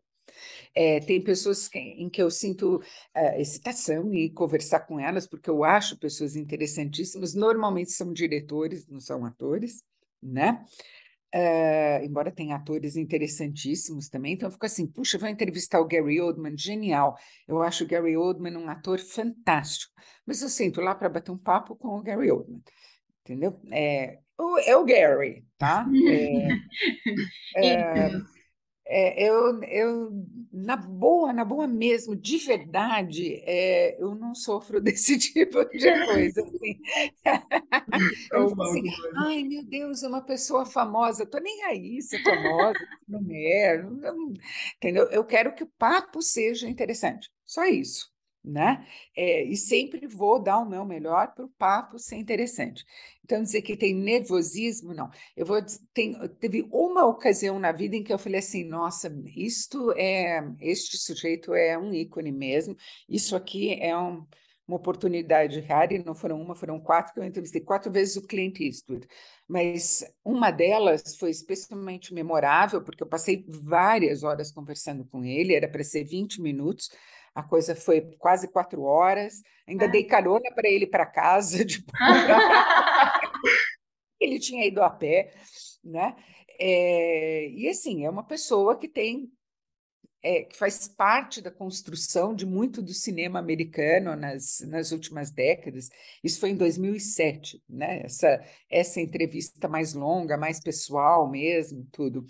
[0.76, 5.50] É, tem pessoas que, em que eu sinto uh, excitação em conversar com elas, porque
[5.50, 7.34] eu acho pessoas interessantíssimas.
[7.34, 9.82] Normalmente são diretores, não são atores,
[10.22, 10.64] né?
[11.34, 16.20] Uh, embora tenha atores interessantíssimos também, então eu fico assim, puxa, vou entrevistar o Gary
[16.20, 17.16] Oldman, genial.
[17.48, 19.94] Eu acho o Gary Oldman um ator fantástico,
[20.26, 22.64] mas eu sinto lá para bater um papo com o Gary Oldman,
[23.22, 23.62] entendeu?
[23.72, 25.86] É, o, é o Gary, tá?
[27.56, 28.12] É, é,
[28.92, 35.16] é, eu, eu, na boa, na boa mesmo, de verdade, é, eu não sofro desse
[35.20, 36.42] tipo de coisa.
[36.42, 36.82] Assim.
[38.34, 38.84] Eu assim,
[39.16, 44.34] ai meu Deus, uma pessoa famosa, estou nem aí se é famosa, não é, não,
[44.78, 45.06] entendeu?
[45.12, 48.12] Eu quero que o papo seja interessante, só isso
[48.44, 48.86] né?
[49.16, 52.86] É, e sempre vou dar o meu melhor para o papo ser interessante.
[53.30, 55.08] Então, dizer que tem nervosismo, não.
[55.38, 55.62] Eu vou
[55.94, 60.98] tem, teve uma ocasião na vida em que eu falei assim, nossa, isto é, este
[60.98, 62.76] sujeito é um ícone mesmo,
[63.08, 64.26] isso aqui é um,
[64.68, 68.26] uma oportunidade rara, e não foram uma, foram quatro, que eu entrevistei quatro vezes o
[68.26, 69.08] Clint Eastwood.
[69.48, 75.70] Mas uma delas foi especialmente memorável, porque eu passei várias horas conversando com ele, era
[75.70, 76.90] para ser 20 minutos,
[77.40, 79.42] a coisa foi quase quatro horas.
[79.68, 81.64] Ainda dei carona para ele para casa.
[81.66, 81.86] De...
[84.20, 85.34] ele tinha ido a pé,
[85.84, 86.16] né?
[86.60, 89.32] É, e assim, é uma pessoa que tem
[90.22, 95.90] é, que faz parte da construção de muito do cinema americano nas, nas últimas décadas.
[96.24, 98.02] Isso foi em 2007, né?
[98.04, 102.26] Essa, essa entrevista mais longa, mais pessoal mesmo, tudo.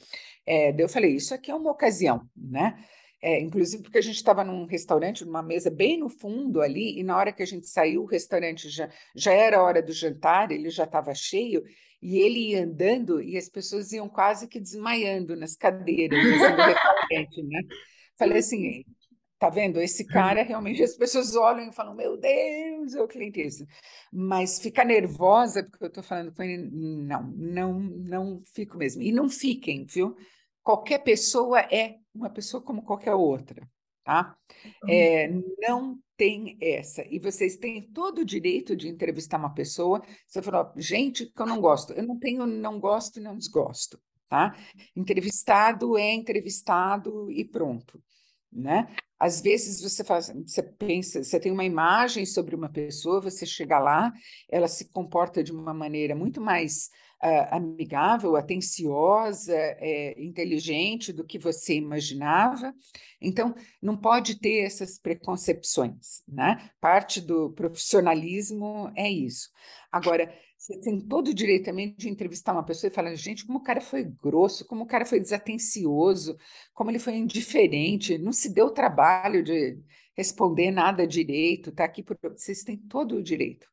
[0.45, 2.77] É, eu falei, isso aqui é uma ocasião, né?
[3.21, 7.03] É, inclusive porque a gente estava num restaurante, numa mesa bem no fundo ali, e
[7.03, 10.69] na hora que a gente saiu, o restaurante já, já era hora do jantar, ele
[10.69, 11.63] já estava cheio,
[12.01, 16.17] e ele ia andando e as pessoas iam quase que desmaiando nas cadeiras
[17.11, 17.61] assim, né?
[18.17, 18.85] Falei assim,
[19.37, 19.81] tá vendo?
[19.81, 23.65] Esse cara realmente as pessoas olham e falam, meu Deus, é o cliente isso.
[24.11, 29.01] Mas ficar nervosa porque eu estou falando com ele, não, não, não fico mesmo.
[29.01, 30.15] E não fiquem, viu?
[30.69, 33.67] Qualquer pessoa é uma pessoa como qualquer outra,
[34.03, 34.37] tá?
[34.87, 35.27] É,
[35.59, 37.03] não tem essa.
[37.09, 39.99] E vocês têm todo o direito de entrevistar uma pessoa.
[40.27, 41.91] Você falou, gente, que eu não gosto.
[41.93, 44.55] Eu não tenho não gosto e não desgosto, tá?
[44.95, 47.99] Entrevistado é entrevistado e pronto,
[48.51, 48.95] né?
[49.19, 53.79] Às vezes você faz, você pensa, você tem uma imagem sobre uma pessoa, você chega
[53.79, 54.13] lá,
[54.47, 56.91] ela se comporta de uma maneira muito mais
[57.23, 62.73] uh, amigável, atenciosa, é, inteligente do que você imaginava.
[63.21, 66.69] Então, não pode ter essas preconcepções, né?
[66.79, 69.49] Parte do profissionalismo é isso.
[69.91, 73.59] Agora, você tem todo o direito também de entrevistar uma pessoa e falar, gente, como
[73.59, 76.37] o cara foi grosso, como o cara foi desatencioso,
[76.73, 79.79] como ele foi indiferente, não se deu o trabalho de
[80.15, 82.17] responder nada direito, tá aqui por...
[82.21, 83.68] Vocês têm todo o direito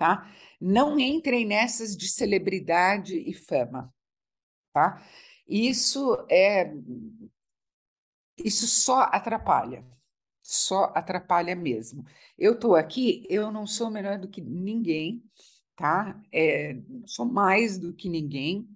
[0.00, 0.34] tá?
[0.58, 3.92] Não entrem nessas de celebridade e fama,
[4.72, 5.06] tá?
[5.46, 6.72] Isso é
[8.42, 9.84] isso só atrapalha,
[10.42, 12.02] só atrapalha mesmo.
[12.38, 15.22] Eu estou aqui, eu não sou melhor do que ninguém,
[15.76, 16.18] tá?
[16.32, 18.66] É, sou mais do que ninguém.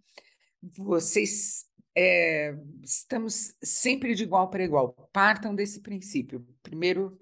[0.63, 1.65] Vocês
[1.97, 4.93] é, estamos sempre de igual para igual.
[5.11, 6.47] Partam desse princípio.
[6.63, 7.19] Primeiro,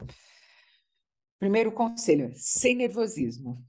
[1.39, 3.65] primeiro conselho: sem nervosismo.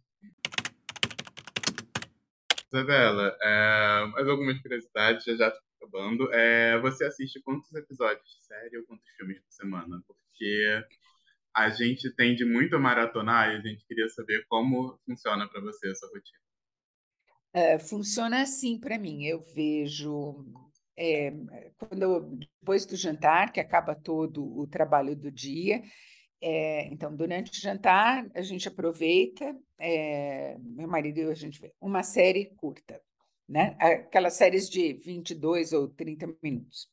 [2.74, 6.34] Isabela, é, mais algumas curiosidades, já já estou acabando.
[6.34, 10.04] É, você assiste quantos episódios de série ou quantos filmes por semana?
[10.08, 10.84] Porque
[11.56, 15.92] a gente tende muito a maratonar e a gente queria saber como funciona para você
[15.92, 16.40] essa rotina.
[17.54, 19.24] É, funciona assim para mim.
[19.26, 20.44] Eu vejo
[20.98, 21.32] é,
[21.78, 25.84] quando eu, depois do jantar, que acaba todo o trabalho do dia.
[26.46, 31.58] É, então, durante o jantar, a gente aproveita, é, meu marido e eu, a gente
[31.62, 33.02] vê uma série curta,
[33.48, 33.78] né?
[33.80, 36.90] Aquelas séries de 22 ou 30 minutos.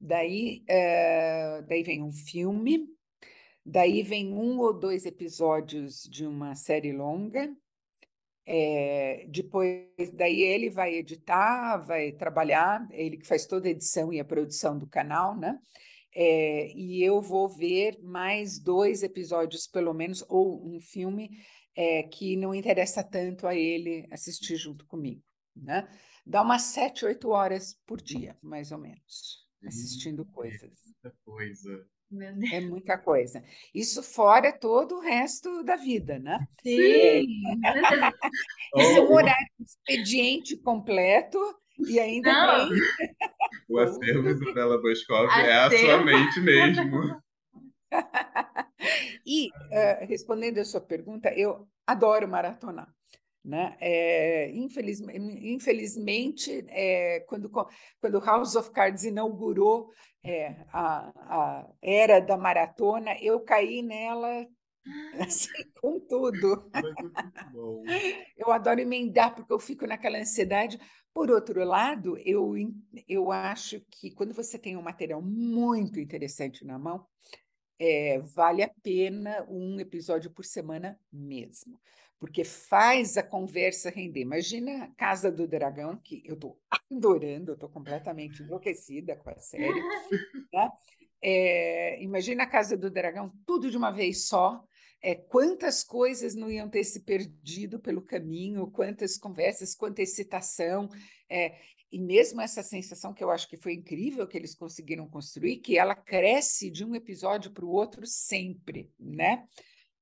[0.00, 2.86] Daí, é, daí vem um filme,
[3.64, 7.52] daí vem um ou dois episódios de uma série longa,
[8.46, 14.20] é, depois, daí ele vai editar, vai trabalhar, ele que faz toda a edição e
[14.20, 15.58] a produção do canal, né?
[16.18, 21.28] É, e eu vou ver mais dois episódios, pelo menos, ou um filme
[21.76, 25.22] é, que não interessa tanto a ele assistir junto comigo,
[25.54, 25.86] né?
[26.24, 30.72] Dá umas sete, oito horas por dia, mais ou menos, assistindo coisas.
[30.86, 31.86] Muita coisa.
[32.50, 33.44] É muita coisa.
[33.74, 36.38] Isso fora todo o resto da vida, né?
[36.62, 37.26] Sim!
[38.74, 41.38] Isso é um horário de expediente completo
[41.78, 42.68] e ainda Não.
[42.68, 42.78] tem.
[43.68, 47.20] O acervo Isabela Boscov é a sua mente mesmo.
[49.24, 52.88] E, eh, respondendo a sua pergunta, eu adoro maratonar.
[53.44, 53.76] Né?
[53.80, 57.50] É, infeliz- infelizmente, é, quando,
[58.00, 59.90] quando House of Cards inaugurou
[60.24, 64.46] é, a, a era da maratona, eu caí nela
[65.20, 65.48] assim,
[65.80, 66.70] com tudo.
[67.88, 68.26] É.
[68.36, 70.78] Eu adoro emendar, porque eu fico naquela ansiedade.
[71.16, 72.52] Por outro lado, eu,
[73.08, 77.06] eu acho que quando você tem um material muito interessante na mão,
[77.78, 81.80] é, vale a pena um episódio por semana mesmo,
[82.18, 84.20] porque faz a conversa render.
[84.20, 86.60] Imagina Casa do Dragão, que eu estou
[86.90, 89.80] adorando, eu estou completamente enlouquecida com a série.
[90.52, 90.70] né?
[91.22, 94.62] É, imagina a Casa do Dragão, tudo de uma vez só.
[95.02, 100.88] É, quantas coisas não iam ter se perdido pelo caminho, quantas conversas, quanta excitação.
[101.28, 101.56] É,
[101.92, 105.78] e mesmo essa sensação que eu acho que foi incrível que eles conseguiram construir, que
[105.78, 109.46] ela cresce de um episódio para o outro sempre, né?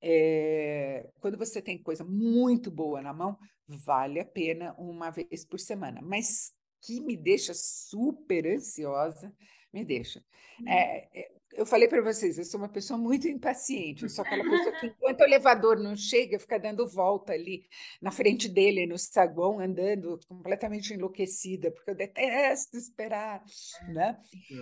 [0.00, 5.58] É, quando você tem coisa muito boa na mão, vale a pena uma vez por
[5.58, 6.00] semana.
[6.02, 9.34] Mas que me deixa super ansiosa,
[9.74, 10.24] me deixa.
[10.66, 14.44] É, é, eu falei para vocês, eu sou uma pessoa muito impaciente, eu sou aquela
[14.44, 17.68] pessoa que, enquanto o elevador não chega, fica dando volta ali
[18.00, 23.44] na frente dele, no saguão, andando completamente enlouquecida, porque eu detesto esperar,
[23.88, 24.16] né?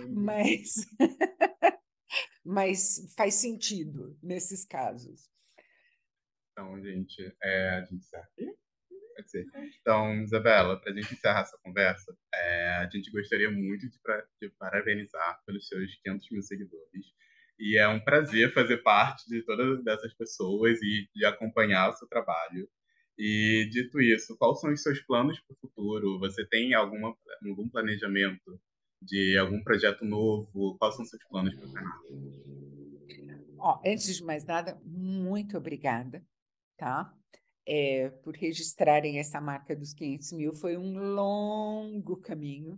[0.09, 0.87] Mas,
[2.43, 5.29] mas faz sentido nesses casos.
[6.51, 8.55] Então, gente, é, a gente encerra aqui?
[9.15, 9.45] Pode ser.
[9.81, 14.25] Então, Isabela, para a gente encerrar essa conversa, é, a gente gostaria muito de, pra-
[14.41, 17.05] de parabenizar pelos seus 500 mil seguidores.
[17.59, 22.07] E é um prazer fazer parte de todas essas pessoas e de acompanhar o seu
[22.07, 22.67] trabalho.
[23.17, 26.19] E, dito isso, quais são os seus planos para o futuro?
[26.19, 27.15] Você tem alguma,
[27.47, 28.59] algum planejamento
[29.01, 30.75] de algum projeto novo?
[30.79, 32.03] Quais são os seus planos para o canal?
[33.59, 36.25] Ó, antes de mais nada, muito obrigada,
[36.75, 37.13] tá?
[37.65, 40.53] É, por registrarem essa marca dos 500 mil.
[40.53, 42.77] Foi um longo caminho,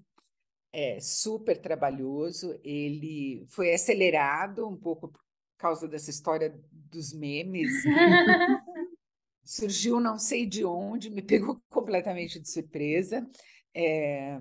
[0.72, 2.60] é, super trabalhoso.
[2.64, 5.22] Ele foi acelerado um pouco por
[5.58, 7.72] causa dessa história dos memes.
[9.44, 13.26] Surgiu não sei de onde, me pegou completamente de surpresa.
[13.74, 14.40] É,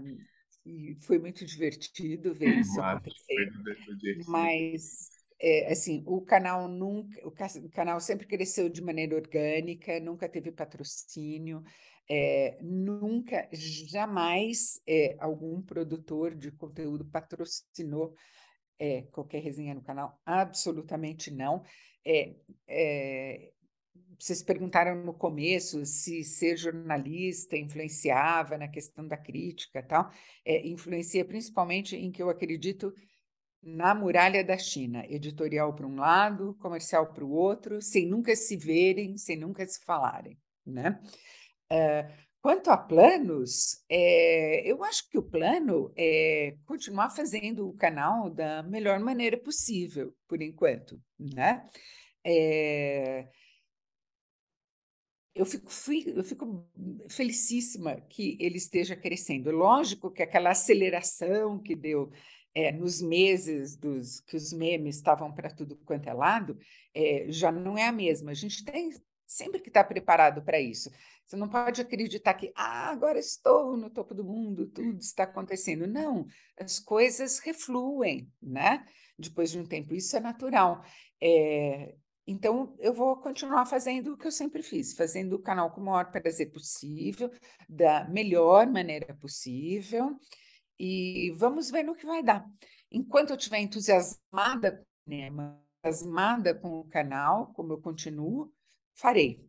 [0.66, 3.51] e foi muito divertido ver isso Nossa, acontecer.
[4.26, 5.11] Mas,
[5.41, 10.28] é, assim, o canal nunca, o ca- o canal sempre cresceu de maneira orgânica, nunca
[10.28, 11.62] teve patrocínio,
[12.09, 18.14] é, nunca, jamais é, algum produtor de conteúdo patrocinou
[18.78, 21.62] é, qualquer resenha no canal, absolutamente não.
[22.05, 22.35] É,
[22.68, 23.51] é,
[24.18, 30.11] vocês perguntaram no começo se ser jornalista influenciava na questão da crítica tal.
[30.64, 32.93] Influencia principalmente em que eu acredito
[33.64, 38.56] na muralha da China, editorial para um lado, comercial para o outro, sem nunca se
[38.56, 41.00] verem, sem nunca se falarem, né?
[41.70, 42.08] Eh,
[42.42, 48.62] quanto a planos, eh, eu acho que o plano é continuar fazendo o canal da
[48.62, 51.66] melhor maneira possível, por enquanto, né?
[52.24, 53.28] Eh,
[55.34, 55.68] eu fico,
[56.16, 56.64] eu fico
[57.08, 59.50] felicíssima que ele esteja crescendo.
[59.50, 62.12] Lógico que aquela aceleração que deu
[62.55, 66.59] eh, nos meses dos que os memes estavam para tudo quanto é lado,
[66.94, 68.30] eh, já não é a mesma.
[68.30, 68.92] A gente tem
[69.26, 70.90] sempre que estar preparado para isso.
[71.26, 75.86] Você não pode acreditar que ah, agora estou no topo do mundo, tudo está acontecendo.
[75.86, 76.26] Não,
[76.59, 78.84] as coisas refluem, né?
[79.18, 80.84] Depois de um tempo, isso é natural.
[81.20, 81.94] É,
[82.26, 85.84] então, eu vou continuar fazendo o que eu sempre fiz, fazendo o canal com o
[85.84, 87.30] maior prazer possível,
[87.68, 90.18] da melhor maneira possível,
[90.78, 92.44] e vamos ver no que vai dar.
[92.90, 98.52] Enquanto eu estiver entusiasmada com o cinema, entusiasmada com o canal, como eu continuo,
[98.94, 99.44] farei.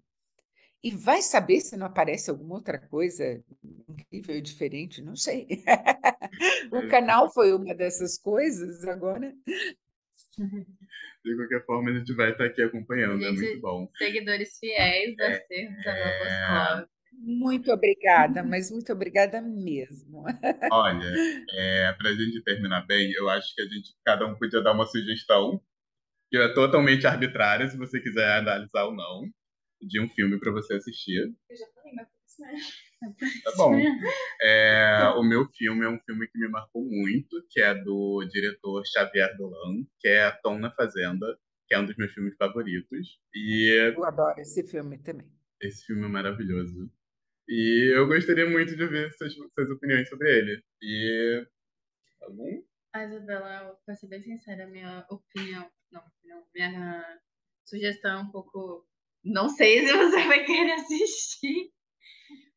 [0.83, 3.43] E vai saber se não aparece alguma outra coisa
[3.89, 5.47] incrível e diferente, não sei.
[6.71, 9.33] o canal foi uma dessas coisas, agora
[11.25, 13.89] de qualquer forma, a gente vai estar aqui acompanhando, é gente, é muito bom.
[13.97, 16.85] Seguidores fiéis da é, é...
[17.19, 20.23] Muito obrigada, mas muito obrigada mesmo.
[20.71, 21.13] Olha,
[21.51, 24.73] é, para a gente terminar bem, eu acho que a gente, cada um podia dar
[24.73, 25.61] uma sugestão,
[26.29, 29.23] que é totalmente arbitrária, se você quiser analisar ou não,
[29.81, 31.33] de um filme para você assistir.
[31.49, 32.07] Eu já falei, mas
[33.43, 33.75] Tá bom.
[34.41, 38.83] É, o meu filme é um filme que me marcou muito, que é do diretor
[38.85, 41.37] Xavier Dolan, que é Tom na Fazenda,
[41.67, 43.19] que é um dos meus filmes favoritos.
[43.33, 45.27] E eu adoro esse filme também.
[45.61, 46.91] Esse filme é maravilhoso.
[47.47, 50.63] E eu gostaria muito de ouvir suas, suas opiniões sobre ele.
[50.81, 51.47] E.
[52.19, 55.69] Tá a Isabela, pra ser bem sincera, minha opinião.
[55.91, 57.19] Não, opinião, minha
[57.65, 58.87] sugestão é um pouco.
[59.23, 61.71] Não sei se você vai querer assistir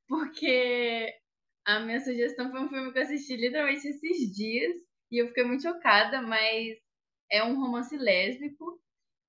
[0.08, 1.14] porque
[1.66, 4.74] a minha sugestão foi um filme que eu assisti literalmente esses dias
[5.12, 6.76] e eu fiquei muito chocada, mas
[7.30, 8.80] é um romance lésbico.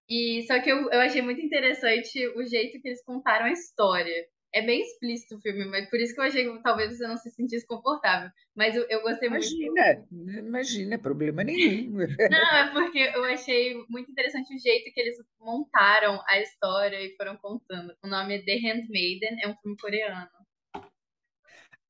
[0.10, 4.26] E só que eu, eu achei muito interessante o jeito que eles contaram a história.
[4.54, 7.18] É bem explícito o filme, mas por isso que eu achei que talvez você não
[7.18, 8.32] se sentisse confortável.
[8.56, 10.40] Mas eu, eu gostei imagina, muito.
[10.40, 11.98] Imagina, problema nenhum.
[12.32, 17.16] Não, é porque eu achei muito interessante o jeito que eles montaram a história e
[17.16, 17.96] foram contando.
[18.04, 20.30] O nome é The Handmaiden, é um filme coreano.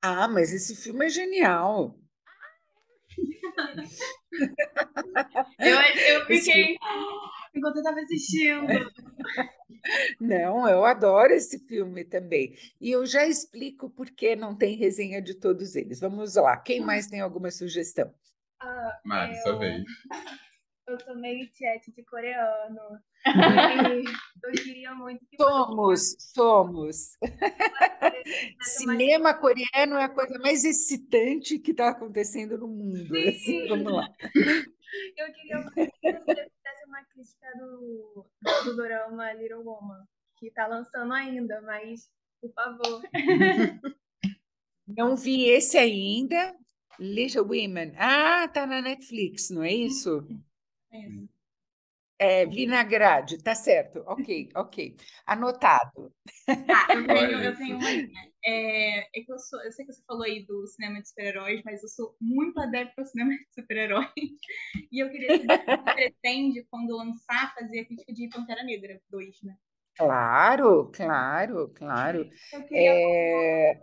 [0.02, 1.98] Ah, mas esse filme é genial.
[5.60, 5.78] Eu,
[6.14, 6.78] eu fiquei
[7.56, 8.68] enquanto eu estava assistindo.
[10.20, 12.56] Não, eu adoro esse filme também.
[12.82, 16.00] E eu já explico por que não tem resenha de todos eles.
[16.00, 16.58] Vamos lá.
[16.58, 18.14] Quem mais tem alguma sugestão?
[18.60, 19.42] Ah, Mari, eu...
[19.42, 19.84] sua vez
[20.90, 23.00] eu sou meio chat de coreano.
[24.44, 25.38] eu queria muito que.
[25.38, 27.18] Somos, somos.
[28.62, 33.16] Cinema coreano é a coisa mais excitante que está acontecendo no mundo.
[33.28, 34.10] Assim, vamos lá.
[35.16, 36.52] Eu queria muito que você
[37.20, 38.26] crítica do,
[38.64, 40.06] do drama Little Woman,
[40.38, 42.10] que está lançando ainda, mas,
[42.42, 43.02] por favor.
[44.88, 46.56] Não vi esse ainda.
[46.98, 47.94] Little Women.
[47.98, 50.26] Ah, tá na Netflix, não é isso?
[50.92, 50.98] É,
[52.46, 54.04] vinagrade, tá certo.
[54.06, 54.96] Ok, ok.
[55.26, 56.14] Anotado.
[56.48, 57.90] Ah, eu tenho, eu tenho uma.
[58.46, 61.62] É, é que eu, sou, eu sei que você falou aí do cinema de super-heróis,
[61.64, 64.10] mas eu sou muito adepto ao cinema de super-heróis.
[64.92, 69.00] E eu queria saber se você pretende, quando lançar, fazer a crítica de Pantera Negra
[69.10, 69.56] 2, né?
[70.00, 72.30] Claro, claro, claro.
[72.72, 73.78] É...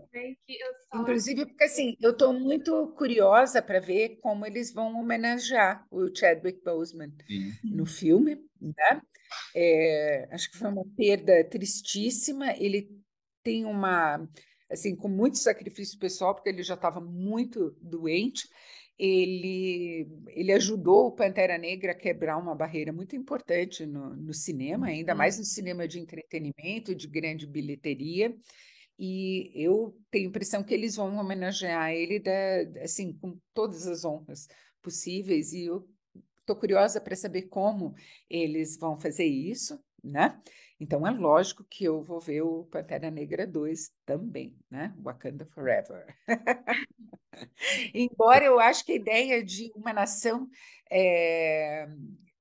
[0.90, 1.02] Só...
[1.02, 6.64] Inclusive, porque assim, eu estou muito curiosa para ver como eles vão homenagear o Chadwick
[6.64, 7.52] Boseman Sim.
[7.64, 9.02] no filme, né?
[9.54, 12.50] É, acho que foi uma perda tristíssima.
[12.56, 12.88] Ele
[13.42, 14.26] tem uma,
[14.70, 18.48] assim, com muito sacrifício pessoal, porque ele já estava muito doente
[18.98, 24.86] ele, ele ajudou o Pantera Negra a quebrar uma barreira muito importante no, no cinema,
[24.86, 25.18] ainda uhum.
[25.18, 28.34] mais no cinema de entretenimento, de grande bilheteria.
[28.98, 34.04] E eu tenho a impressão que eles vão homenagear ele da, assim, com todas as
[34.04, 34.48] honras
[34.80, 35.86] possíveis, e eu
[36.40, 37.94] estou curiosa para saber como
[38.30, 40.40] eles vão fazer isso, né?
[40.78, 44.94] Então é lógico que eu vou ver o Pantera Negra 2 também, né?
[45.02, 46.06] Wakanda Forever.
[47.94, 50.48] Embora eu acho que a ideia de uma nação
[50.90, 51.88] é,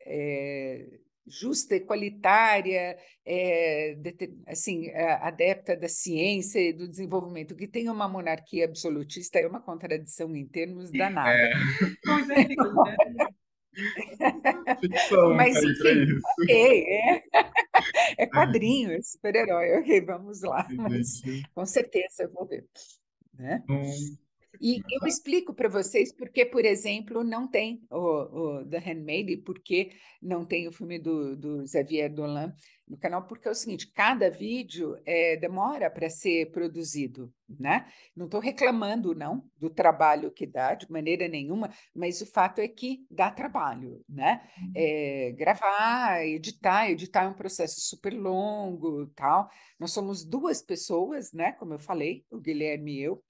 [0.05, 3.97] é, justa, equalitária, é,
[4.47, 10.35] assim, adepta da ciência e do desenvolvimento, que tem uma monarquia absolutista é uma contradição
[10.35, 11.31] em termos danada.
[11.31, 11.51] É.
[14.79, 16.05] Ficção, Mas enfim,
[16.39, 17.23] ok, é,
[18.23, 20.67] é quadrinho, é super-herói, ok, vamos lá.
[20.71, 21.21] Mas,
[21.53, 22.65] com certeza eu vou ver.
[23.37, 23.63] Né?
[23.69, 24.17] Hum.
[24.61, 29.91] E eu explico para vocês porque, por exemplo, não tem o, o The Handmaid, porque
[30.21, 32.53] não tem o filme do, do Xavier Dolan
[32.87, 37.87] no canal, porque é o seguinte, cada vídeo é, demora para ser produzido, né?
[38.15, 42.67] Não estou reclamando, não, do trabalho que dá, de maneira nenhuma, mas o fato é
[42.67, 44.47] que dá trabalho, né?
[44.75, 49.49] É, gravar, editar, editar é um processo super longo, tal.
[49.79, 51.53] Nós somos duas pessoas, né?
[51.53, 53.23] Como eu falei, o Guilherme e eu,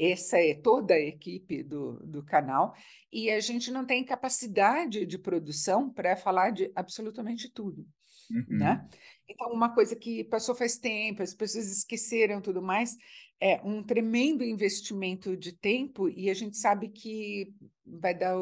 [0.00, 2.74] essa é toda a equipe do, do canal,
[3.12, 7.86] e a gente não tem capacidade de produção para falar de absolutamente tudo.
[8.30, 8.58] Uhum.
[8.58, 8.88] Né?
[9.28, 12.96] Então, uma coisa que passou faz tempo, as pessoas esqueceram tudo mais,
[13.40, 17.52] é um tremendo investimento de tempo, e a gente sabe que
[17.84, 18.36] vai dar,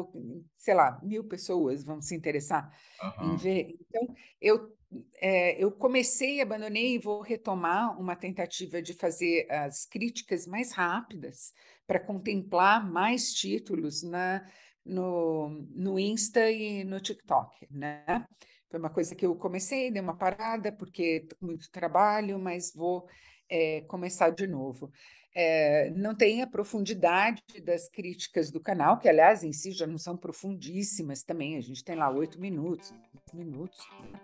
[0.57, 3.33] sei lá, mil pessoas vão se interessar uhum.
[3.33, 3.75] em ver.
[3.87, 4.78] Então, eu
[5.21, 11.53] é, eu comecei, abandonei e vou retomar uma tentativa de fazer as críticas mais rápidas
[11.85, 14.45] para contemplar mais títulos na,
[14.85, 18.25] no, no Insta e no TikTok, né?
[18.69, 23.07] Foi uma coisa que eu comecei, dei uma parada, porque muito trabalho, mas vou
[23.49, 24.91] é, começar de novo.
[25.35, 29.97] É, não tem a profundidade das críticas do canal, que, aliás, em si já não
[29.97, 31.57] são profundíssimas também.
[31.57, 32.93] A gente tem lá oito minutos,
[33.33, 33.79] minutos.
[34.01, 34.19] Né?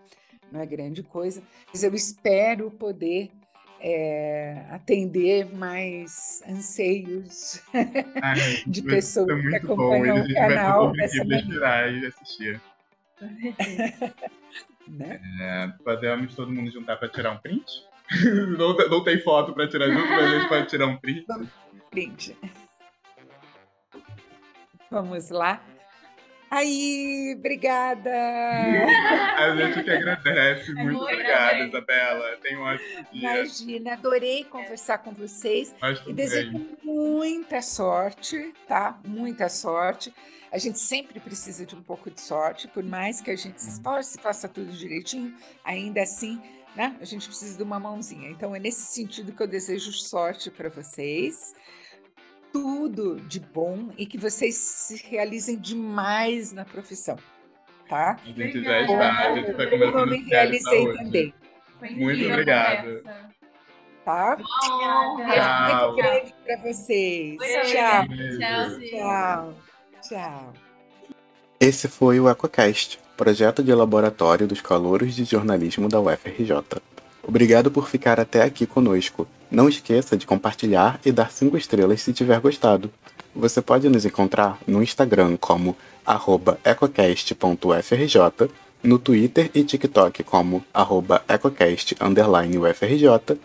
[0.52, 1.42] Não é grande coisa,
[1.72, 3.32] mas eu espero poder
[3.80, 7.62] é, atender mais anseios
[8.66, 10.24] de pessoas é que acompanham bom.
[10.24, 10.94] o canal.
[10.96, 12.62] E assistir.
[14.88, 15.22] né?
[15.40, 17.86] é, podemos todo mundo juntar para tirar um print?
[18.58, 21.26] não, não tem foto para tirar junto, mas a gente pode tirar um print.
[21.92, 22.38] Print.
[24.92, 25.62] Vamos lá.
[26.56, 28.10] Aí, obrigada!
[29.36, 30.72] A gente que agradece.
[30.72, 32.38] É muito obrigada, Isabela.
[32.42, 33.34] Tenha um ótimo dia.
[33.34, 35.76] Imagina, adorei conversar com vocês.
[36.08, 38.98] e desejo muita sorte, tá?
[39.06, 40.14] Muita sorte.
[40.50, 43.72] A gente sempre precisa de um pouco de sorte, por mais que a gente se
[43.72, 46.42] esforce, faça tudo direitinho, ainda assim,
[46.74, 46.96] né?
[47.02, 48.30] A gente precisa de uma mãozinha.
[48.30, 51.54] Então, é nesse sentido que eu desejo sorte para vocês
[52.56, 57.18] tudo de bom e que vocês se realizem demais na profissão,
[57.90, 58.16] tá?
[58.24, 61.34] A gente já está, a gente está começando Eu me realizei também.
[61.82, 63.04] Muito obrigado.
[64.06, 64.38] Tá?
[64.38, 65.18] Tchau.
[65.18, 67.38] Muito beijo para vocês.
[67.66, 68.08] Tchau.
[68.40, 68.80] Tchau.
[68.90, 69.54] Tchau.
[70.02, 70.54] Tchau.
[71.60, 76.54] Esse foi o EcoCast, projeto de laboratório dos calouros de jornalismo da UFRJ.
[77.22, 79.28] Obrigado por ficar até aqui conosco.
[79.50, 82.92] Não esqueça de compartilhar e dar 5 estrelas se tiver gostado.
[83.36, 85.76] Você pode nos encontrar no Instagram como
[86.64, 88.16] ecocast.ufrj,
[88.84, 90.64] no Twitter e TikTok como
[91.28, 93.40] ecocast_ufrj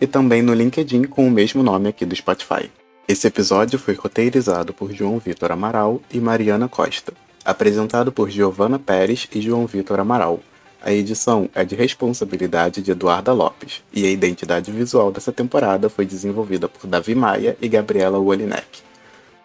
[0.00, 2.70] e também no LinkedIn com o mesmo nome aqui do Spotify.
[3.08, 7.12] Esse episódio foi roteirizado por João Vitor Amaral e Mariana Costa,
[7.44, 10.40] apresentado por Giovana Pérez e João Vitor Amaral.
[10.86, 16.06] A edição é de responsabilidade de Eduarda Lopes, e a identidade visual dessa temporada foi
[16.06, 18.84] desenvolvida por Davi Maia e Gabriela Wolinek.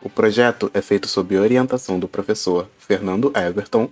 [0.03, 3.89] O projeto é feito sob orientação do professor Fernando Everton,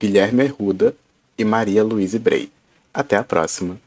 [0.00, 0.96] Guilherme Arruda
[1.36, 2.50] e Maria Luíse Brei.
[2.94, 3.78] Até a próxima!